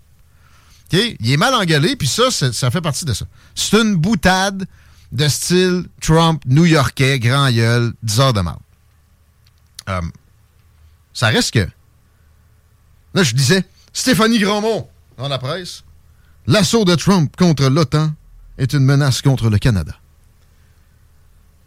Il 0.92 1.32
est 1.32 1.36
mal 1.36 1.54
engueulé, 1.54 1.96
puis 1.96 2.06
ça, 2.06 2.30
ça 2.30 2.70
fait 2.70 2.80
partie 2.80 3.04
de 3.04 3.12
ça. 3.12 3.26
C'est 3.54 3.80
une 3.80 3.96
boutade 3.96 4.66
de 5.12 5.28
style 5.28 5.86
Trump 6.00 6.42
new-yorkais, 6.46 7.18
grand 7.18 7.50
gueule, 7.50 7.92
10 8.02 8.20
heures 8.20 8.32
de 8.32 8.40
mal. 8.40 8.56
Euh, 9.88 10.00
ça 11.12 11.28
reste 11.28 11.54
que. 11.54 11.68
Là, 13.14 13.22
je 13.22 13.34
disais, 13.34 13.64
Stéphanie 13.92 14.38
Grandmont, 14.38 14.88
dans 15.16 15.28
la 15.28 15.38
presse, 15.38 15.82
l'assaut 16.46 16.84
de 16.84 16.94
Trump 16.94 17.34
contre 17.36 17.68
l'OTAN 17.68 18.12
est 18.58 18.72
une 18.72 18.84
menace 18.84 19.22
contre 19.22 19.48
le 19.48 19.58
Canada. 19.58 19.94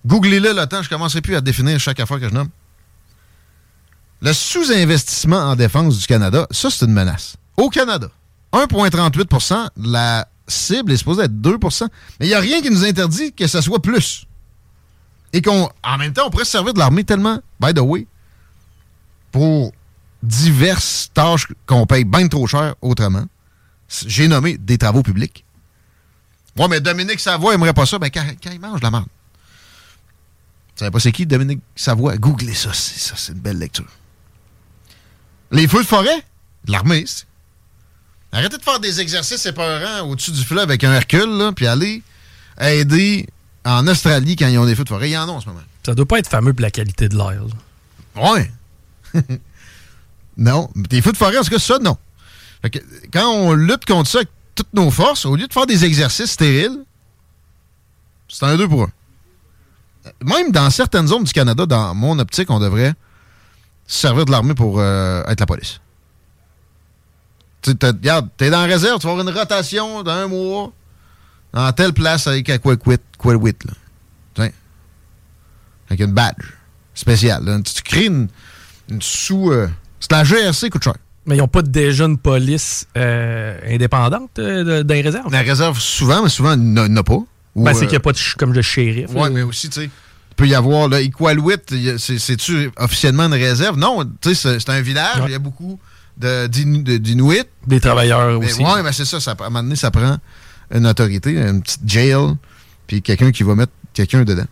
Googlez-le 0.05 0.53
le 0.53 0.65
temps, 0.65 0.81
je 0.81 0.87
ne 0.87 0.93
commencerai 0.93 1.21
plus 1.21 1.35
à 1.35 1.41
définir 1.41 1.79
chaque 1.79 1.99
affaire 1.99 2.19
que 2.19 2.29
je 2.29 2.33
nomme. 2.33 2.49
Le 4.21 4.33
sous-investissement 4.33 5.37
en 5.37 5.55
défense 5.55 5.97
du 5.97 6.05
Canada, 6.05 6.45
ça, 6.51 6.69
c'est 6.69 6.85
une 6.85 6.93
menace. 6.93 7.35
Au 7.57 7.69
Canada, 7.69 8.09
1,38% 8.53 9.69
la 9.77 10.27
cible 10.49 10.91
est 10.91 10.97
supposée 10.97 11.23
être 11.23 11.33
2% 11.33 11.87
mais 12.19 12.25
il 12.25 12.29
n'y 12.29 12.35
a 12.35 12.39
rien 12.39 12.61
qui 12.61 12.69
nous 12.69 12.83
interdit 12.83 13.33
que 13.33 13.47
ce 13.47 13.61
soit 13.61 13.81
plus. 13.81 14.25
Et 15.31 15.41
qu'en 15.41 15.69
même 15.99 16.13
temps, 16.13 16.27
on 16.27 16.29
pourrait 16.29 16.45
se 16.45 16.51
servir 16.51 16.73
de 16.73 16.79
l'armée 16.79 17.03
tellement, 17.03 17.39
by 17.59 17.73
the 17.73 17.79
way, 17.79 18.07
pour 19.31 19.71
diverses 20.23 21.11
tâches 21.13 21.47
qu'on 21.65 21.85
paye 21.85 22.03
bien 22.03 22.27
trop 22.27 22.47
cher 22.47 22.75
autrement. 22.81 23.25
J'ai 24.05 24.27
nommé 24.27 24.57
des 24.57 24.77
travaux 24.77 25.03
publics. 25.03 25.45
Ouais, 26.57 26.67
mais 26.67 26.81
Dominique 26.81 27.19
Savoie 27.19 27.53
aimerait 27.53 27.73
pas 27.73 27.85
ça. 27.85 27.99
Ben, 27.99 28.09
quand, 28.09 28.23
il 28.51 28.59
mange 28.59 28.81
la 28.81 28.91
merde. 28.91 29.07
Tu 30.75 30.79
savez 30.79 30.91
pas 30.91 30.99
c'est 30.99 31.11
qui, 31.11 31.25
Dominique 31.25 31.61
Savoie? 31.75 32.17
Googlez 32.17 32.53
ça. 32.53 32.73
C'est 32.73 32.99
ça, 32.99 33.15
c'est 33.15 33.33
une 33.33 33.39
belle 33.39 33.59
lecture. 33.59 33.87
Les 35.51 35.67
feux 35.67 35.83
de 35.83 35.87
forêt? 35.87 36.23
L'armée, 36.67 37.05
Arrêtez 38.31 38.57
de 38.57 38.63
faire 38.63 38.79
des 38.79 39.01
exercices 39.01 39.45
épeurants 39.45 40.07
au-dessus 40.07 40.31
du 40.31 40.43
fleuve 40.43 40.65
avec 40.65 40.83
un 40.83 40.93
Hercule, 40.93 41.37
là, 41.37 41.51
puis 41.51 41.67
allez 41.67 42.03
aider 42.59 43.27
en 43.65 43.87
Australie 43.87 44.35
quand 44.35 44.47
ils 44.47 44.57
ont 44.57 44.65
des 44.65 44.75
feux 44.75 44.83
de 44.83 44.89
forêt. 44.89 45.09
Il 45.09 45.13
y 45.13 45.17
en 45.17 45.27
a 45.27 45.31
en 45.31 45.41
ce 45.41 45.47
moment. 45.47 45.61
Ça 45.85 45.95
doit 45.95 46.05
pas 46.05 46.19
être 46.19 46.29
fameux 46.29 46.53
pour 46.53 46.61
la 46.61 46.71
qualité 46.71 47.09
de 47.09 47.17
l'air. 47.17 47.41
Ouais. 48.15 48.51
non. 50.37 50.69
Des 50.75 51.01
feux 51.01 51.11
de 51.11 51.17
forêt, 51.17 51.37
en 51.37 51.43
tout 51.43 51.49
cas, 51.49 51.59
ça, 51.59 51.79
non. 51.79 51.97
quand 53.11 53.29
on 53.31 53.53
lutte 53.53 53.85
contre 53.85 54.09
ça 54.09 54.19
avec 54.19 54.29
toutes 54.55 54.73
nos 54.73 54.91
forces, 54.91 55.25
au 55.25 55.35
lieu 55.35 55.47
de 55.47 55.53
faire 55.53 55.65
des 55.65 55.85
exercices 55.85 56.31
stériles, 56.31 56.83
c'est 58.27 58.45
un 58.45 58.57
deux 58.57 58.67
pour 58.67 58.83
un. 58.83 58.91
Même 60.23 60.51
dans 60.51 60.69
certaines 60.69 61.07
zones 61.07 61.23
du 61.23 61.33
Canada, 61.33 61.65
dans 61.65 61.95
mon 61.95 62.19
optique, 62.19 62.49
on 62.49 62.59
devrait 62.59 62.93
servir 63.87 64.25
de 64.25 64.31
l'armée 64.31 64.53
pour 64.53 64.79
euh, 64.79 65.23
être 65.27 65.39
la 65.39 65.45
police. 65.45 65.81
Tu 67.61 67.71
regarde, 67.81 68.29
t'es 68.37 68.49
dans 68.49 68.61
la 68.61 68.67
réserve, 68.67 68.99
tu 68.99 69.07
vas 69.07 69.13
avoir 69.13 69.27
une 69.27 69.37
rotation 69.37 70.03
d'un 70.03 70.27
mois 70.27 70.71
dans 71.53 71.71
telle 71.73 71.93
place 71.93 72.27
avec 72.27 72.49
Aquaquit, 72.49 72.99
Quilwit, 73.21 73.65
là. 73.65 73.73
Tiens. 74.35 74.49
Avec 75.89 76.01
une 76.01 76.13
badge 76.13 76.53
spéciale. 76.93 77.61
Tu, 77.63 77.81
crées 77.81 78.05
une, 78.05 78.27
sous... 78.99 79.51
Euh, 79.51 79.67
c'est 79.99 80.11
la 80.11 80.23
GRC 80.23 80.69
coûte 80.69 80.83
cher. 80.83 80.95
Mais 81.25 81.35
ils 81.35 81.39
n'ont 81.39 81.47
pas 81.47 81.61
déjà 81.61 82.05
une 82.05 82.17
police 82.17 82.87
euh, 82.97 83.59
indépendante 83.67 84.39
euh, 84.39 84.83
réserves? 84.87 85.29
Dans 85.29 85.39
les 85.39 85.49
réserves, 85.49 85.79
souvent, 85.79 86.23
mais 86.23 86.29
souvent, 86.29 86.53
il 86.53 86.59
n'y 86.59 86.79
en 86.79 86.95
a 86.95 87.03
pas. 87.03 87.19
Ben, 87.55 87.73
c'est 87.73 87.81
qu'il 87.81 87.89
n'y 87.89 87.97
a 87.97 87.99
pas 87.99 88.13
de, 88.13 88.19
comme 88.37 88.53
de 88.53 88.61
shérif. 88.61 89.09
Oui, 89.13 89.29
mais 89.31 89.41
aussi, 89.41 89.69
tu 89.69 89.81
sais, 89.81 89.85
il 89.85 90.35
peut 90.35 90.47
y 90.47 90.55
avoir, 90.55 90.87
là, 90.87 91.01
Iqaluit, 91.01 91.57
c'est-tu 91.97 92.71
officiellement 92.77 93.23
une 93.23 93.33
réserve? 93.33 93.77
Non, 93.77 94.05
tu 94.21 94.33
sais, 94.33 94.59
c'est 94.59 94.69
un 94.69 94.81
village, 94.81 95.21
il 95.25 95.31
y 95.31 95.35
a 95.35 95.39
beaucoup 95.39 95.79
d'Inuits. 96.19 97.43
Des 97.67 97.79
travailleurs 97.79 98.39
aussi. 98.39 98.61
Oui, 98.61 98.81
mais 98.83 98.91
c'est 98.91 99.05
ça, 99.05 99.19
ça, 99.19 99.31
à 99.31 99.43
un 99.43 99.49
moment 99.49 99.63
donné, 99.63 99.75
ça 99.75 99.91
prend 99.91 100.17
une 100.73 100.87
autorité, 100.87 101.31
une 101.31 101.61
petite 101.61 101.87
jail, 101.87 102.35
puis 102.87 103.01
quelqu'un 103.01 103.31
qui 103.31 103.43
va 103.43 103.55
mettre 103.55 103.71
quelqu'un 103.93 104.23
dedans. 104.23 104.45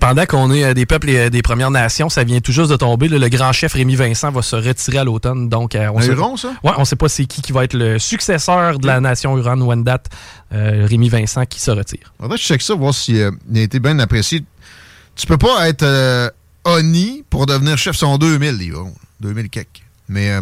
pendant 0.00 0.26
qu'on 0.26 0.50
est 0.52 0.64
euh, 0.64 0.74
des 0.74 0.86
peuples 0.86 1.10
et 1.10 1.18
euh, 1.18 1.30
des 1.30 1.42
Premières 1.42 1.70
Nations, 1.70 2.08
ça 2.08 2.24
vient 2.24 2.40
tout 2.40 2.52
juste 2.52 2.70
de 2.70 2.76
tomber. 2.76 3.08
le 3.08 3.28
grand 3.28 3.52
chef 3.52 3.74
Rémi 3.74 3.96
Vincent 3.96 4.30
va 4.30 4.42
se 4.42 4.56
retirer 4.56 4.98
à 4.98 5.04
l'automne. 5.04 5.48
Donc, 5.48 5.74
euh, 5.74 5.90
on 5.92 6.00
sait, 6.00 6.16
ça? 6.36 6.48
Ouais, 6.64 6.72
on 6.76 6.84
sait 6.84 6.96
pas 6.96 7.08
c'est 7.08 7.26
qui 7.26 7.42
qui 7.42 7.52
va 7.52 7.64
être 7.64 7.74
le 7.74 7.98
successeur 7.98 8.78
de 8.78 8.86
la 8.86 9.00
nation 9.00 9.36
Huron-Wendat, 9.36 10.02
Rémi 10.50 11.08
Vincent, 11.08 11.44
qui 11.44 11.60
se 11.60 11.70
retire. 11.70 12.12
Faudrait 12.20 12.36
que 12.36 12.42
je 12.42 12.48
check 12.48 12.62
ça, 12.62 12.74
voir 12.74 12.94
s'il 12.94 13.22
a 13.22 13.30
été 13.54 13.80
bien 13.80 13.98
apprécié. 13.98 14.44
Tu 15.14 15.26
peux 15.26 15.38
pas 15.38 15.68
être 15.68 16.32
Oni 16.64 17.24
pour 17.28 17.46
devenir 17.46 17.76
chef 17.76 17.96
son 17.96 18.18
2000, 18.18 18.72
2000 19.20 19.50
quelques. 19.50 19.82
Mais 20.08 20.38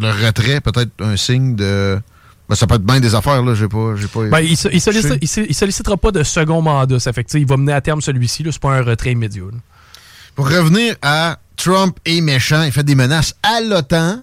le 0.00 0.26
retrait, 0.26 0.60
peut-être 0.60 0.90
un 1.00 1.16
signe 1.16 1.56
de. 1.56 2.00
Ben, 2.48 2.56
ça 2.56 2.66
peut 2.66 2.74
être 2.74 2.84
bien 2.84 2.98
des 2.98 3.14
affaires, 3.14 3.42
là. 3.42 3.54
J'ai 3.54 3.68
pas. 3.68 3.94
pas 4.12 4.24
ben, 4.28 4.40
il, 4.40 4.52
il, 4.52 5.54
sollicitera 5.54 5.96
pas 5.96 6.10
de 6.10 6.22
second 6.22 6.62
mandat. 6.62 6.98
Ça 6.98 7.12
fait 7.12 7.26
il 7.34 7.46
va 7.46 7.56
mener 7.56 7.72
à 7.72 7.80
terme 7.80 8.00
celui-ci. 8.00 8.44
C'est 8.50 8.58
pas 8.58 8.76
un 8.76 8.82
retrait 8.82 9.12
immédiat. 9.12 9.44
Pour 10.34 10.48
revenir 10.48 10.96
à 11.02 11.38
Trump 11.56 11.98
et 12.04 12.20
méchant, 12.20 12.62
il 12.62 12.72
fait 12.72 12.82
des 12.82 12.94
menaces 12.94 13.34
à 13.42 13.60
l'OTAN. 13.60 14.22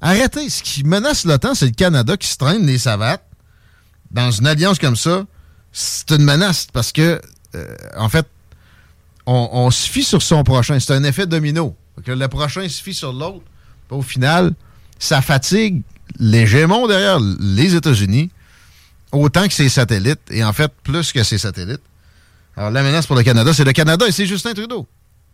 Arrêtez. 0.00 0.48
Ce 0.48 0.62
qui 0.62 0.84
menace 0.84 1.24
l'OTAN, 1.24 1.54
c'est 1.54 1.66
le 1.66 1.72
Canada 1.72 2.16
qui 2.16 2.28
se 2.28 2.36
traîne 2.36 2.66
les 2.66 2.78
savates. 2.78 3.24
Dans 4.10 4.30
une 4.30 4.46
alliance 4.46 4.78
comme 4.78 4.96
ça, 4.96 5.26
c'est 5.72 6.10
une 6.12 6.24
menace 6.24 6.66
parce 6.72 6.92
que, 6.92 7.20
euh, 7.54 7.76
en 7.96 8.08
fait, 8.08 8.26
on, 9.26 9.70
se 9.70 9.88
fie 9.88 10.04
sur 10.04 10.22
son 10.22 10.42
prochain. 10.42 10.80
C'est 10.80 10.94
un 10.94 11.04
effet 11.04 11.26
domino. 11.26 11.76
Que 12.04 12.12
le 12.12 12.28
prochain 12.28 12.66
se 12.68 12.82
fie 12.82 12.94
sur 12.94 13.12
l'autre. 13.12 13.44
Au 13.90 14.00
final, 14.00 14.54
ça 14.98 15.22
fatigue 15.22 15.82
l'hégémon 16.18 16.86
derrière 16.86 17.18
les 17.20 17.74
États-Unis 17.74 18.30
autant 19.12 19.46
que 19.46 19.54
ses 19.54 19.68
satellites, 19.68 20.20
et 20.30 20.44
en 20.44 20.52
fait, 20.52 20.72
plus 20.82 21.12
que 21.12 21.22
ses 21.22 21.38
satellites. 21.38 21.80
Alors, 22.56 22.70
la 22.70 22.82
menace 22.82 23.06
pour 23.06 23.16
le 23.16 23.22
Canada, 23.22 23.52
c'est 23.52 23.64
le 23.64 23.72
Canada 23.72 24.06
et 24.06 24.12
c'est 24.12 24.26
Justin 24.26 24.52
Trudeau. 24.52 24.86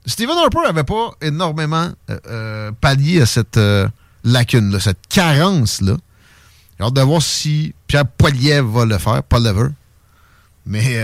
Stephen 0.07 0.37
Harper 0.37 0.61
n'avait 0.67 0.85
pas 0.85 1.13
énormément 1.23 1.91
euh, 2.11 2.19
euh, 2.29 2.73
pallié 2.81 3.23
à 3.23 3.27
cette 3.27 3.57
euh, 3.57 3.89
lacune-là, 4.23 4.79
cette 4.79 5.07
carence-là. 5.09 5.97
J'ai 6.79 6.85
hâte 6.85 6.93
de 6.95 7.01
voir 7.01 7.23
si 7.23 7.75
Pierre 7.87 8.07
Poilievre 8.07 8.69
va 8.69 8.85
le 8.85 8.99
faire, 8.99 9.23
pas 9.23 9.39
Lever. 9.39 9.69
Mais 10.67 10.95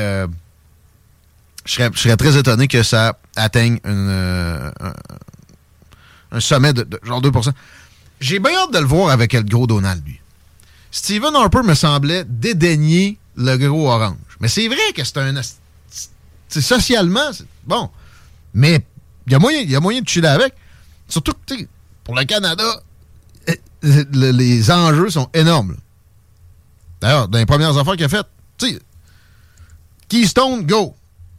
je 1.64 1.90
serais, 1.94 2.16
très 2.16 2.36
étonné 2.36 2.66
que 2.66 2.82
ça 2.82 3.18
atteigne 3.36 3.78
un, 3.84 4.72
sommet 6.40 6.72
de 6.72 6.86
genre 7.04 7.20
2 7.20 7.30
j'ai 8.20 8.38
bien 8.38 8.52
hâte 8.52 8.72
de 8.72 8.78
le 8.78 8.84
voir 8.84 9.10
avec 9.10 9.32
le 9.32 9.42
gros 9.42 9.66
Donald, 9.66 10.04
lui. 10.06 10.20
Stephen 10.90 11.34
Harper 11.34 11.62
me 11.64 11.74
semblait 11.74 12.24
dédaigner 12.24 13.18
le 13.36 13.56
gros 13.56 13.88
orange. 13.90 14.16
Mais 14.40 14.48
c'est 14.48 14.68
vrai 14.68 14.92
que 14.94 15.04
c'est 15.04 15.18
un. 15.18 15.40
C'est 16.48 16.60
socialement, 16.60 17.30
bon. 17.64 17.90
Mais 18.54 18.84
il 19.26 19.32
y, 19.32 19.36
a 19.36 19.38
moyen, 19.38 19.60
y 19.62 19.76
a 19.76 19.80
moyen 19.80 20.00
de 20.00 20.08
chiller 20.08 20.28
avec. 20.28 20.52
Surtout 21.08 21.32
que, 21.46 21.54
pour 22.02 22.16
le 22.16 22.24
Canada, 22.24 22.82
eh, 23.46 23.60
les 24.12 24.70
enjeux 24.70 25.10
sont 25.10 25.28
énormes. 25.32 25.76
D'ailleurs, 27.00 27.28
dans 27.28 27.38
les 27.38 27.46
premières 27.46 27.76
affaires 27.76 27.94
qu'il 27.94 28.04
a 28.04 28.08
faites, 28.08 28.26
tu 28.58 28.68
sais, 28.68 28.78
Keystone, 30.08 30.66
go. 30.66 30.94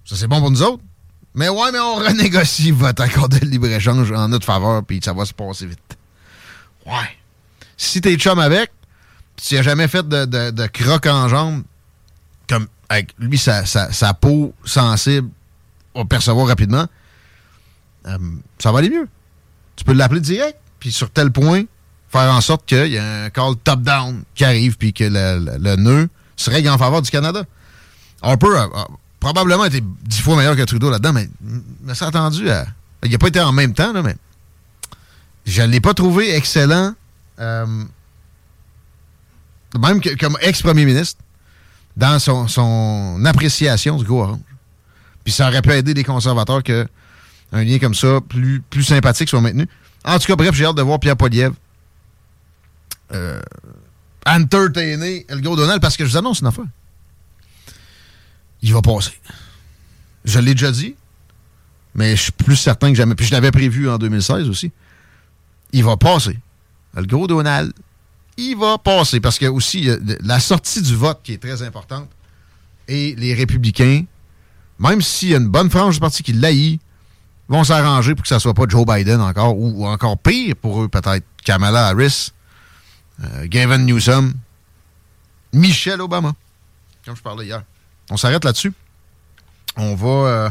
Ça, 0.05 0.15
c'est 0.15 0.27
bon 0.27 0.39
pour 0.39 0.49
nous 0.49 0.63
autres. 0.63 0.83
Mais 1.35 1.49
ouais, 1.49 1.71
mais 1.71 1.79
on 1.79 1.95
renégocie 1.95 2.71
votre 2.71 3.03
accord 3.03 3.29
de 3.29 3.37
libre-échange 3.39 4.11
en 4.11 4.29
notre 4.29 4.45
faveur, 4.45 4.83
puis 4.83 5.01
ça 5.03 5.13
va 5.13 5.25
se 5.25 5.33
passer 5.33 5.65
vite. 5.65 5.79
Ouais. 6.85 7.17
Si 7.77 8.01
t'es 8.01 8.15
chum 8.15 8.39
avec, 8.39 8.71
tu 9.35 9.55
n'as 9.55 9.61
jamais 9.61 9.87
fait 9.87 10.07
de, 10.07 10.25
de, 10.25 10.67
croque 10.67 11.07
en 11.07 11.27
jambe, 11.27 11.63
comme 12.47 12.67
avec 12.89 13.13
lui, 13.17 13.37
sa, 13.37 13.65
sa, 13.65 14.13
peau 14.13 14.53
sensible 14.65 15.29
va 15.95 16.05
percevoir 16.05 16.47
rapidement, 16.47 16.85
euh, 18.07 18.17
ça 18.59 18.71
va 18.71 18.79
aller 18.79 18.89
mieux. 18.89 19.07
Tu 19.75 19.83
peux 19.83 19.93
l'appeler 19.93 20.19
direct, 20.21 20.57
puis 20.79 20.91
sur 20.91 21.09
tel 21.09 21.31
point, 21.31 21.63
faire 22.09 22.31
en 22.33 22.41
sorte 22.41 22.65
qu'il 22.65 22.87
y 22.87 22.95
ait 22.95 22.99
un 22.99 23.29
call 23.29 23.55
top-down 23.63 24.23
qui 24.35 24.43
arrive, 24.43 24.77
puis 24.77 24.93
que 24.93 25.05
le, 25.05 25.57
le, 25.57 25.75
nœud 25.75 26.09
se 26.35 26.49
règle 26.49 26.69
en 26.69 26.77
faveur 26.77 27.01
du 27.01 27.09
Canada. 27.09 27.43
Harper 28.21 28.55
a, 28.55 28.63
a 28.63 28.87
probablement 29.19 29.65
été 29.65 29.81
dix 29.81 30.19
fois 30.19 30.35
meilleur 30.35 30.55
que 30.55 30.63
Trudeau 30.63 30.89
là-dedans, 30.89 31.13
mais, 31.13 31.29
mais 31.83 31.95
ça 31.95 32.07
attendu 32.07 32.49
à. 32.49 32.67
Il 33.03 33.11
n'a 33.11 33.17
pas 33.17 33.27
été 33.27 33.39
en 33.39 33.51
même 33.51 33.73
temps, 33.73 33.93
là, 33.93 34.03
mais 34.03 34.15
je 35.45 35.61
ne 35.61 35.67
l'ai 35.67 35.81
pas 35.81 35.93
trouvé 35.93 36.35
excellent, 36.35 36.93
euh, 37.39 37.83
même 39.79 40.01
comme 40.19 40.37
ex-premier 40.41 40.85
ministre, 40.85 41.21
dans 41.97 42.19
son, 42.19 43.23
appréciation 43.25 43.97
du 43.97 44.05
gros 44.05 44.23
orange. 44.23 44.39
Puis 45.23 45.33
ça 45.33 45.47
aurait 45.47 45.61
pu 45.61 45.71
aider 45.71 45.93
les 45.93 46.03
conservateurs 46.03 46.63
que 46.63 46.87
un 47.51 47.63
lien 47.63 47.79
comme 47.79 47.93
ça, 47.93 48.19
plus, 48.21 48.83
sympathique, 48.83 49.29
soit 49.29 49.41
maintenu. 49.41 49.67
En 50.05 50.17
tout 50.17 50.25
cas, 50.25 50.35
bref, 50.35 50.55
j'ai 50.55 50.65
hâte 50.65 50.77
de 50.77 50.81
voir 50.81 50.99
Pierre 50.99 51.17
Poliev 51.17 51.53
euh, 53.11 53.41
entertainer 54.25 55.25
gros 55.29 55.57
Donald 55.57 55.81
parce 55.81 55.97
que 55.97 56.05
je 56.05 56.11
vous 56.11 56.17
annonce 56.17 56.39
une 56.39 56.47
affaire. 56.47 56.65
Il 58.61 58.73
va 58.73 58.81
passer. 58.81 59.19
Je 60.23 60.39
l'ai 60.39 60.53
déjà 60.53 60.71
dit, 60.71 60.95
mais 61.93 62.15
je 62.15 62.21
suis 62.21 62.31
plus 62.31 62.55
certain 62.55 62.89
que 62.89 62.95
jamais. 62.95 63.15
Puis 63.15 63.25
je 63.25 63.31
l'avais 63.31 63.51
prévu 63.51 63.89
en 63.89 63.97
2016 63.97 64.47
aussi 64.47 64.71
il 65.73 65.83
va 65.83 65.97
passer. 65.97 66.37
Le 66.95 67.03
gros 67.03 67.27
Donald, 67.27 67.73
il 68.37 68.55
va 68.55 68.77
passer. 68.77 69.19
Parce 69.19 69.39
que 69.39 69.45
aussi, 69.45 69.89
la 70.21 70.39
sortie 70.39 70.81
du 70.81 70.95
vote 70.95 71.19
qui 71.23 71.33
est 71.33 71.41
très 71.41 71.61
importante. 71.61 72.09
Et 72.87 73.15
les 73.15 73.33
républicains, 73.33 74.03
même 74.79 75.01
s'il 75.01 75.29
y 75.29 75.33
a 75.35 75.37
une 75.37 75.47
bonne 75.47 75.69
frange 75.69 75.95
du 75.95 75.99
parti 75.99 76.23
qui 76.23 76.33
l'haït, 76.33 76.81
vont 77.47 77.63
s'arranger 77.63 78.15
pour 78.15 78.23
que 78.23 78.29
ça 78.29 78.39
soit 78.39 78.53
pas 78.53 78.63
Joe 78.67 78.85
Biden 78.85 79.21
encore, 79.21 79.57
ou, 79.57 79.85
encore 79.85 80.17
pire 80.17 80.55
pour 80.55 80.81
eux, 80.81 80.87
peut-être 80.87 81.25
Kamala 81.43 81.87
Harris, 81.87 82.31
euh, 83.23 83.45
Gavin 83.47 83.79
Newsom, 83.79 84.33
Michelle 85.53 86.01
Obama, 86.01 86.33
comme 87.05 87.15
je 87.15 87.21
parlais 87.21 87.45
hier. 87.45 87.63
On 88.09 88.17
s'arrête 88.17 88.43
là-dessus. 88.45 88.73
On 89.77 89.95
va 89.95 90.07
euh, 90.07 90.49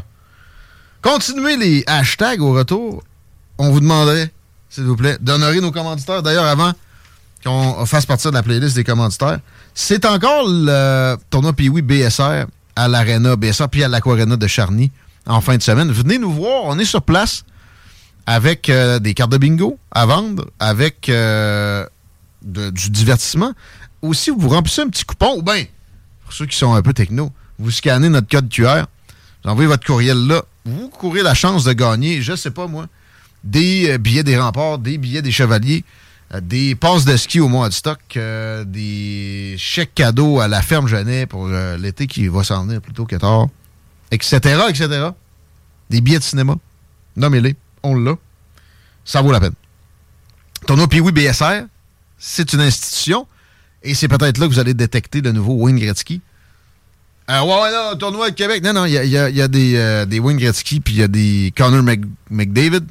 continuer 1.03 1.57
les 1.57 1.85
hashtags 1.87 2.41
au 2.41 2.53
retour. 2.53 3.03
On 3.59 3.71
vous 3.71 3.81
demanderait, 3.81 4.31
s'il 4.71 4.85
vous 4.85 4.97
plaît, 4.97 5.19
d'honorer 5.21 5.61
nos 5.61 5.73
commanditaires. 5.73 6.23
D'ailleurs, 6.23 6.47
avant 6.47 6.73
qu'on 7.45 7.85
fasse 7.87 8.07
partir 8.07 8.31
de 8.31 8.37
la 8.37 8.43
playlist 8.43 8.77
des 8.77 8.85
commanditaires, 8.85 9.41
c'est 9.75 10.05
encore 10.05 10.45
le 10.47 11.17
tournoi 11.29 11.53
Piwi 11.53 11.83
BSR 11.83 12.47
à 12.77 12.89
l'Arena 12.89 13.37
BSR 13.37 13.69
puis 13.69 13.85
à 13.85 13.89
l'Aquarena 13.89 14.37
de 14.37 14.47
Charny 14.47 14.91
en 15.27 15.41
fin 15.41 15.57
de 15.57 15.63
semaine. 15.63 15.91
Venez 15.91 16.19
nous 16.19 16.33
voir, 16.33 16.65
on 16.65 16.79
est 16.79 16.85
sur 16.85 17.03
place 17.03 17.45
avec 18.27 18.69
euh, 18.69 18.99
des 18.99 19.15
cartes 19.15 19.33
de 19.33 19.39
bingo 19.39 19.79
à 19.91 20.07
vendre, 20.07 20.47
avec 20.59 21.09
euh, 21.09 21.85
du 22.43 22.91
divertissement. 22.91 23.53
Aussi, 24.03 24.31
vous 24.31 24.49
remplissez 24.49 24.83
un 24.83 24.89
petit 24.89 25.05
coupon, 25.05 25.37
ou 25.37 25.43
bien, 25.43 25.65
pour 26.25 26.33
ceux 26.33 26.47
qui 26.47 26.57
sont 26.57 26.75
un 26.75 26.83
peu 26.83 26.93
techno, 26.93 27.33
vous 27.59 27.71
scannez 27.71 28.09
notre 28.09 28.29
code 28.29 28.49
QR, 28.49 28.85
vous 29.43 29.51
envoyez 29.51 29.69
votre 29.69 29.85
courriel 29.85 30.27
là, 30.27 30.43
vous 30.65 30.89
courez 30.89 31.23
la 31.23 31.35
chance 31.35 31.65
de 31.65 31.73
gagner, 31.73 32.23
je 32.23 32.37
sais 32.37 32.51
pas 32.51 32.67
moi, 32.67 32.87
des 33.45 33.91
euh, 33.91 33.99
billets 33.99 34.25
des 34.25 34.39
remparts, 34.39 34.79
des 34.79 34.99
billets 34.99 35.23
des 35.23 35.33
chevaliers, 35.33 35.85
euh, 36.35 36.41
des 36.41 36.75
passes 36.75 37.05
de 37.05 37.17
ski 37.17 37.41
au 37.41 37.49
mois 37.49 37.69
de 37.69 37.75
stock, 37.75 37.99
euh, 38.17 38.65
des 38.65 39.57
chèques 39.59 39.95
cadeaux 39.95 40.41
à 40.41 40.49
la 40.49 40.63
ferme 40.63 40.87
Genet 40.89 41.27
pour 41.27 41.49
l'été 41.49 42.07
qui 42.07 42.29
va 42.29 42.45
s'en 42.45 42.65
venir 42.67 42.81
plutôt 42.81 43.07
que 43.07 43.17
tard, 43.17 43.49
etc., 44.11 44.39
etc. 44.69 45.09
Des 45.89 46.01
billets 46.01 46.19
de 46.19 46.25
cinéma, 46.25 46.57
nommez-les, 47.17 47.57
on 47.83 47.95
l'a. 47.97 48.15
Ça 49.05 49.23
vaut 49.23 49.33
la 49.33 49.41
peine. 49.41 49.55
Tournoi 50.67 50.87
Piwi 50.89 51.11
BSR, 51.11 51.63
c'est 52.19 52.53
une 52.53 52.61
institution 52.61 53.27
et 53.83 53.95
c'est 53.95 54.09
peut-être 54.09 54.37
là 54.39 54.47
que 54.47 54.53
vous 54.53 54.59
allez 54.59 54.75
détecter 54.75 55.21
le 55.23 55.33
nouveau 55.33 55.55
Wayne 55.55 55.79
Gretzky. 55.79 56.21
Euh, 57.31 57.41
ouais, 57.43 57.63
ouais, 57.63 57.73
non, 57.73 57.97
tournoi 57.97 58.31
de 58.31 58.35
Québec. 58.35 58.63
Non, 58.63 58.73
non, 58.75 58.85
il 58.85 58.93
y 58.93 59.17
a, 59.41 59.49
des, 59.49 60.05
des 60.07 60.19
Wayne 60.19 60.37
Gretzky 60.37 60.81
puis 60.81 60.95
il 60.95 61.01
y 61.01 61.03
a 61.03 61.09
des 61.09 61.53
Connor 61.57 61.83
Mc- 61.83 62.05
McDavid. 62.29 62.85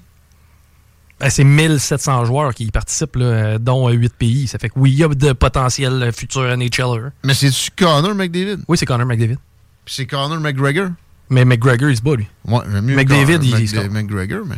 Ben, 1.19 1.29
c'est 1.29 1.43
1700 1.43 2.25
joueurs 2.25 2.53
qui 2.53 2.63
y 2.65 2.71
participent, 2.71 3.17
là, 3.17 3.25
euh, 3.25 3.57
dont 3.59 3.89
8 3.89 4.13
pays. 4.13 4.47
Ça 4.47 4.57
fait 4.57 4.69
que 4.69 4.73
oui, 4.77 4.91
il 4.91 4.97
y 4.99 5.03
a 5.03 5.07
de 5.09 5.33
potentiels 5.33 6.01
euh, 6.03 6.11
futurs 6.13 6.55
NHLers. 6.57 7.11
Mais 7.25 7.33
c'est-tu 7.33 7.71
Connor 7.77 8.15
McDavid? 8.15 8.59
Oui, 8.67 8.77
c'est 8.77 8.85
Connor 8.85 9.05
McDavid. 9.05 9.37
Puis 9.83 9.95
c'est 9.95 10.05
Connor 10.05 10.39
McGregor? 10.39 10.89
Mais 11.29 11.43
McGregor, 11.45 11.89
il 11.89 11.97
se 11.97 12.01
bat, 12.01 12.15
lui. 12.15 12.27
Ouais, 12.45 12.59
mieux 12.81 12.95
McDavid, 12.95 13.39
Connor 13.39 13.43
il 13.59 13.65
Mc- 13.65 13.67
se 13.67 13.75
bat. 13.75 13.89
McGregor, 13.89 14.45
mais. 14.47 14.55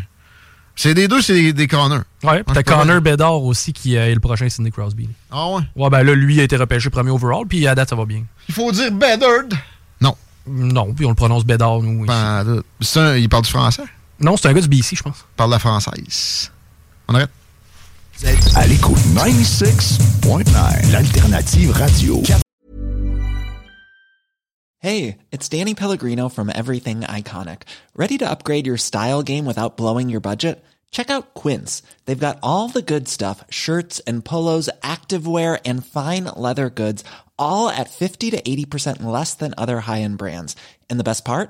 C'est 0.75 0.93
des 0.93 1.07
deux, 1.07 1.21
c'est 1.21 1.33
des, 1.33 1.51
des 1.53 1.67
Connor. 1.67 2.01
Ouais, 2.23 2.43
t'as 2.53 2.63
Connor. 2.63 3.01
Bedard 3.01 3.41
aussi 3.43 3.73
qui 3.73 3.97
euh, 3.97 4.05
est 4.09 4.13
le 4.13 4.19
prochain 4.21 4.47
Sidney 4.47 4.71
Crosby. 4.71 5.09
Ah 5.31 5.49
ouais? 5.49 5.61
Ouais, 5.75 5.89
ben 5.89 6.03
là, 6.03 6.13
lui 6.15 6.39
a 6.39 6.43
été 6.43 6.55
repêché 6.55 6.89
premier 6.89 7.09
overall, 7.11 7.45
puis 7.47 7.67
à 7.67 7.75
date, 7.75 7.89
ça 7.89 7.95
va 7.95 8.05
bien. 8.05 8.23
Il 8.47 8.53
faut 8.53 8.71
dire 8.71 8.91
Bedard. 8.91 9.49
Non. 9.99 10.15
Non, 10.47 10.93
puis 10.93 11.05
on 11.05 11.09
le 11.09 11.15
prononce 11.15 11.43
Bedard, 11.45 11.81
nous. 11.81 12.05
C'est 12.79 12.99
un- 12.99 13.15
il 13.17 13.27
parle 13.29 13.43
du 13.43 13.49
français? 13.49 13.83
Non, 14.21 14.37
c'est 14.37 14.47
un 14.49 14.53
gars 14.53 14.61
du 14.61 14.67
BC, 14.67 14.95
je 14.95 15.01
pense. 15.01 15.25
Parle 15.35 15.49
la 15.49 15.57
française. 15.57 16.51
On 17.07 17.15
arrête. 17.15 17.31
Vous 18.19 18.27
êtes 18.27 18.55
à 18.55 18.67
l'écoute 18.67 18.99
96.9, 19.15 20.91
l'alternative 20.91 21.71
radio. 21.71 22.21
Hey, 24.77 25.17
it's 25.31 25.49
Danny 25.49 25.73
Pellegrino 25.73 26.29
from 26.29 26.51
Everything 26.53 27.01
Iconic. 27.01 27.63
Ready 27.95 28.19
to 28.19 28.29
upgrade 28.29 28.67
your 28.67 28.77
style 28.77 29.23
game 29.23 29.45
without 29.45 29.75
blowing 29.75 30.09
your 30.09 30.21
budget? 30.21 30.63
Check 30.91 31.09
out 31.09 31.33
Quince. 31.33 31.81
They've 32.05 32.19
got 32.19 32.37
all 32.43 32.67
the 32.67 32.83
good 32.83 33.07
stuff 33.07 33.43
shirts 33.49 34.01
and 34.05 34.23
polos, 34.23 34.69
activewear, 34.83 35.59
and 35.65 35.83
fine 35.83 36.25
leather 36.35 36.69
goods, 36.69 37.03
all 37.39 37.69
at 37.69 37.89
50 37.89 38.31
to 38.31 38.41
80% 38.41 39.01
less 39.03 39.33
than 39.33 39.55
other 39.57 39.79
high 39.79 40.01
end 40.01 40.19
brands. 40.19 40.55
And 40.91 40.99
the 40.99 41.03
best 41.03 41.25
part? 41.25 41.49